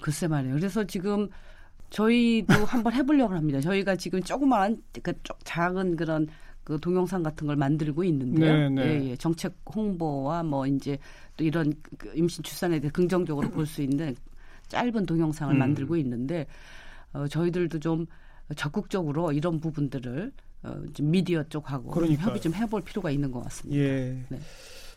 글쎄 0.00 0.28
말이에요. 0.28 0.54
그래서 0.54 0.84
지금 0.84 1.28
저희도 1.90 2.54
한번 2.64 2.92
해보려고 2.92 3.34
합니다. 3.34 3.60
저희가 3.60 3.96
지금 3.96 4.22
조그마한 4.22 4.80
그 5.02 5.12
작은 5.42 5.96
그런 5.96 6.28
그 6.62 6.78
동영상 6.78 7.24
같은 7.24 7.48
걸 7.48 7.56
만들고 7.56 8.04
있는데요. 8.04 8.68
네, 8.68 8.68
네. 8.68 8.82
예, 8.82 9.10
예. 9.10 9.16
정책 9.16 9.52
홍보와 9.74 10.44
뭐 10.44 10.64
이제 10.68 10.96
또 11.36 11.42
이런 11.42 11.72
그 11.98 12.12
임신 12.14 12.44
출산에 12.44 12.78
대해 12.78 12.88
긍정적으로 12.92 13.50
볼 13.50 13.66
수 13.66 13.82
있는 13.82 14.14
짧은 14.68 15.06
동영상을 15.06 15.52
음. 15.56 15.58
만들고 15.58 15.96
있는데 15.96 16.46
어, 17.12 17.26
저희들도 17.26 17.80
좀 17.80 18.06
적극적으로 18.54 19.32
이런 19.32 19.58
부분들을 19.58 20.30
어, 20.62 20.82
좀 20.92 21.10
미디어 21.10 21.42
쪽하고 21.44 21.90
그러니까요. 21.90 22.26
협의 22.28 22.40
좀 22.40 22.54
해볼 22.54 22.82
필요가 22.82 23.10
있는 23.10 23.30
것 23.30 23.42
같습니다. 23.44 23.80
예. 23.80 24.24
네. 24.28 24.38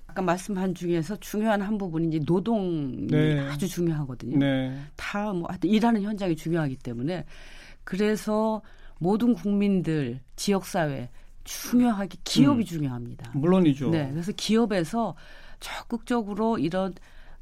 아까 0.08 0.22
말씀한 0.22 0.76
중에서 0.76 1.16
중요한 1.18 1.62
한 1.62 1.78
부분이 1.78 2.08
이제 2.08 2.20
노동이 2.26 3.08
네. 3.08 3.40
아주 3.40 3.68
중요하거든요. 3.68 4.38
네. 4.38 4.78
다뭐 4.96 5.46
하여튼 5.48 5.70
일하는 5.70 6.02
현장이 6.04 6.36
중요하기 6.36 6.78
때문에 6.78 7.26
그래서 7.84 8.62
모든 9.00 9.34
국민들 9.34 10.20
지역 10.36 10.66
사회 10.66 11.10
중요하게 11.46 12.18
기업이 12.24 12.64
음. 12.64 12.66
중요합니다. 12.66 13.32
물론이죠. 13.34 13.90
네. 13.90 14.10
그래서 14.12 14.32
기업에서 14.36 15.16
적극적으로 15.60 16.58
이런 16.58 16.94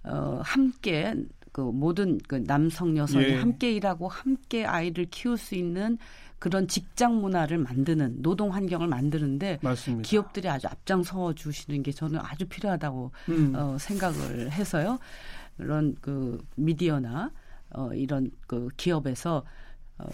어 0.03 0.39
함께 0.43 1.13
그 1.51 1.61
모든 1.61 2.17
그 2.27 2.43
남성 2.45 2.95
여성이 2.97 3.25
예. 3.25 3.35
함께 3.35 3.73
일하고 3.73 4.07
함께 4.07 4.65
아이를 4.65 5.05
키울 5.11 5.37
수 5.37 5.55
있는 5.55 5.97
그런 6.41 6.67
직장 6.67 7.21
문화를 7.21 7.59
만드는 7.59 8.23
노동 8.23 8.51
환경을 8.51 8.87
만드는데 8.87 9.59
맞습니다. 9.61 10.09
기업들이 10.09 10.49
아주 10.49 10.67
앞장서 10.67 11.35
주시는 11.35 11.83
게 11.83 11.91
저는 11.91 12.19
아주 12.19 12.47
필요하다고 12.47 13.11
음. 13.29 13.53
어, 13.55 13.77
생각을 13.77 14.51
해서요. 14.51 14.97
그런 15.55 15.95
그 16.01 16.43
미디어나 16.55 17.29
어, 17.75 17.91
이런 17.93 18.31
그 18.47 18.69
기업에서 18.75 19.45
어, 19.99 20.05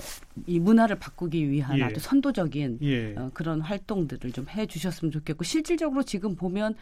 이 0.46 0.60
문화를 0.60 1.00
바꾸기 1.00 1.50
위한 1.50 1.80
예. 1.80 1.84
아주 1.84 2.02
선도적인 2.02 2.80
예. 2.82 3.16
어, 3.16 3.32
그런 3.34 3.62
활동들을 3.62 4.34
좀 4.34 4.50
해주셨으면 4.50 5.14
좋겠고 5.14 5.46
실질적으로 5.46 6.04
지금 6.04 6.36
보면 6.36 6.76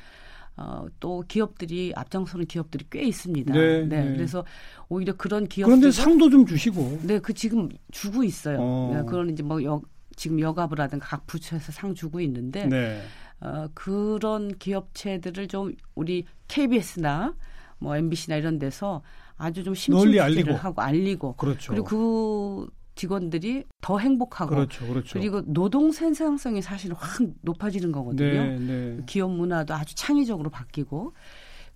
어, 0.58 0.86
또 1.00 1.24
기업들이 1.28 1.92
앞장서는 1.96 2.46
기업들이 2.46 2.86
꽤 2.90 3.04
있습니다. 3.04 3.54
네, 3.54 3.86
네. 3.86 4.04
네. 4.04 4.14
그래서 4.14 4.46
오히려 4.88 5.14
그런 5.16 5.48
기업들 5.48 5.78
그런데 5.78 5.92
상도 5.92 6.30
좀 6.30 6.46
주시고. 6.46 7.00
네, 7.04 7.20
그 7.20 7.34
지금 7.34 7.70
주고 7.92 8.24
있어요. 8.24 8.58
어. 8.62 8.92
네, 8.94 9.04
그런 9.04 9.30
이제 9.30 9.44
뭐 9.44 9.62
여, 9.64 9.82
지금 10.16 10.40
여가부 10.40 10.76
라든가 10.76 11.06
각 11.06 11.28
부처에서 11.28 11.72
상 11.72 11.94
주고 11.94 12.22
있는데 12.22 12.68
네. 12.68 13.02
어, 13.42 13.68
그런 13.74 14.58
기업체들을 14.58 15.48
좀 15.50 15.74
우리 15.94 16.26
KBS나 16.48 17.36
뭐 17.80 17.98
MBC나 17.98 18.38
이런 18.38 18.58
데서 18.58 19.02
아주 19.38 19.64
좀 19.64 19.76
심층기를 19.76 20.56
하고 20.56 20.82
알리고 20.82 21.34
그렇죠. 21.34 21.74
그리고 21.74 21.86
그 21.86 22.70
직원들이 22.96 23.66
더 23.82 24.00
행복하고 24.00 24.56
그렇죠, 24.56 24.88
그렇죠. 24.88 25.20
그리고 25.20 25.42
노동 25.46 25.92
생산성이 25.92 26.62
사실 26.62 26.94
확 26.94 27.22
높아지는 27.42 27.92
거거든요. 27.92 28.44
네, 28.44 28.60
네. 28.60 28.98
기업 29.06 29.32
문화도 29.32 29.74
아주 29.74 29.94
창의적으로 29.96 30.50
바뀌고 30.50 31.14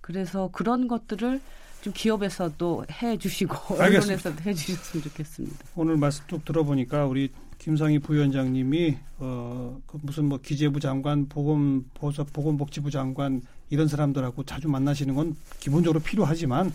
그래서 0.00 0.48
그런 0.52 0.88
것들을 0.88 1.40
좀 1.82 1.92
기업에서도 1.94 2.86
해주시고 2.90 3.76
언론에서도 3.76 4.42
해주셨으면 4.44 5.04
좋겠습니다. 5.04 5.56
오늘 5.76 5.96
말씀 5.96 6.24
쭉 6.26 6.44
들어보니까 6.44 7.06
우리 7.06 7.30
김상희 7.58 7.98
부위원장님이 7.98 8.96
어, 9.18 9.80
그 9.86 9.98
무슨 10.02 10.26
뭐 10.26 10.38
기재부 10.38 10.80
장관, 10.80 11.28
보건 11.28 11.84
보건복지부 11.92 12.90
장관 12.90 13.42
이런 13.68 13.86
사람들하고 13.86 14.44
자주 14.44 14.68
만나시는 14.68 15.14
건 15.14 15.36
기본적으로 15.60 16.00
필요하지만 16.00 16.72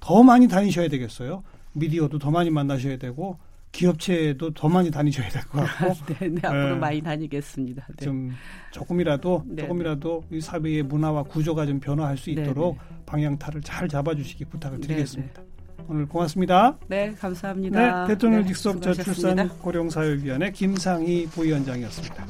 더 0.00 0.22
많이 0.22 0.46
다니셔야 0.46 0.88
되겠어요. 0.88 1.42
미디어도 1.72 2.18
더 2.18 2.30
많이 2.30 2.50
만나셔야 2.50 2.98
되고 2.98 3.38
기업체도 3.72 4.54
더 4.54 4.68
많이 4.68 4.90
다니셔야 4.90 5.28
될 5.28 5.42
것 5.42 5.60
같고. 5.64 5.94
네, 6.14 6.28
네, 6.28 6.40
앞으로 6.42 6.74
네. 6.74 6.74
많이 6.76 7.00
다니겠습니다. 7.02 7.86
네. 7.98 8.04
좀 8.04 8.30
조금이라도 8.70 9.44
네, 9.46 9.62
조금이라도 9.62 10.24
이 10.30 10.40
사회의 10.40 10.82
문화와 10.82 11.24
구조가 11.24 11.66
좀 11.66 11.78
변화할 11.80 12.16
수 12.16 12.30
네, 12.32 12.42
있도록 12.42 12.76
네. 12.76 12.96
방향타를 13.06 13.60
잘 13.62 13.88
잡아주시기 13.88 14.46
부탁을 14.46 14.80
드리겠습니다. 14.80 15.42
오늘 15.88 16.06
고맙습니다. 16.06 16.76
네, 16.88 17.12
감사합니다. 17.12 18.06
네, 18.06 18.14
대통령 18.14 18.44
직속 18.46 18.82
저출산 18.82 19.48
고령사회위원회 19.60 20.50
김상희 20.50 21.26
부위원장이었습니다. 21.26 22.26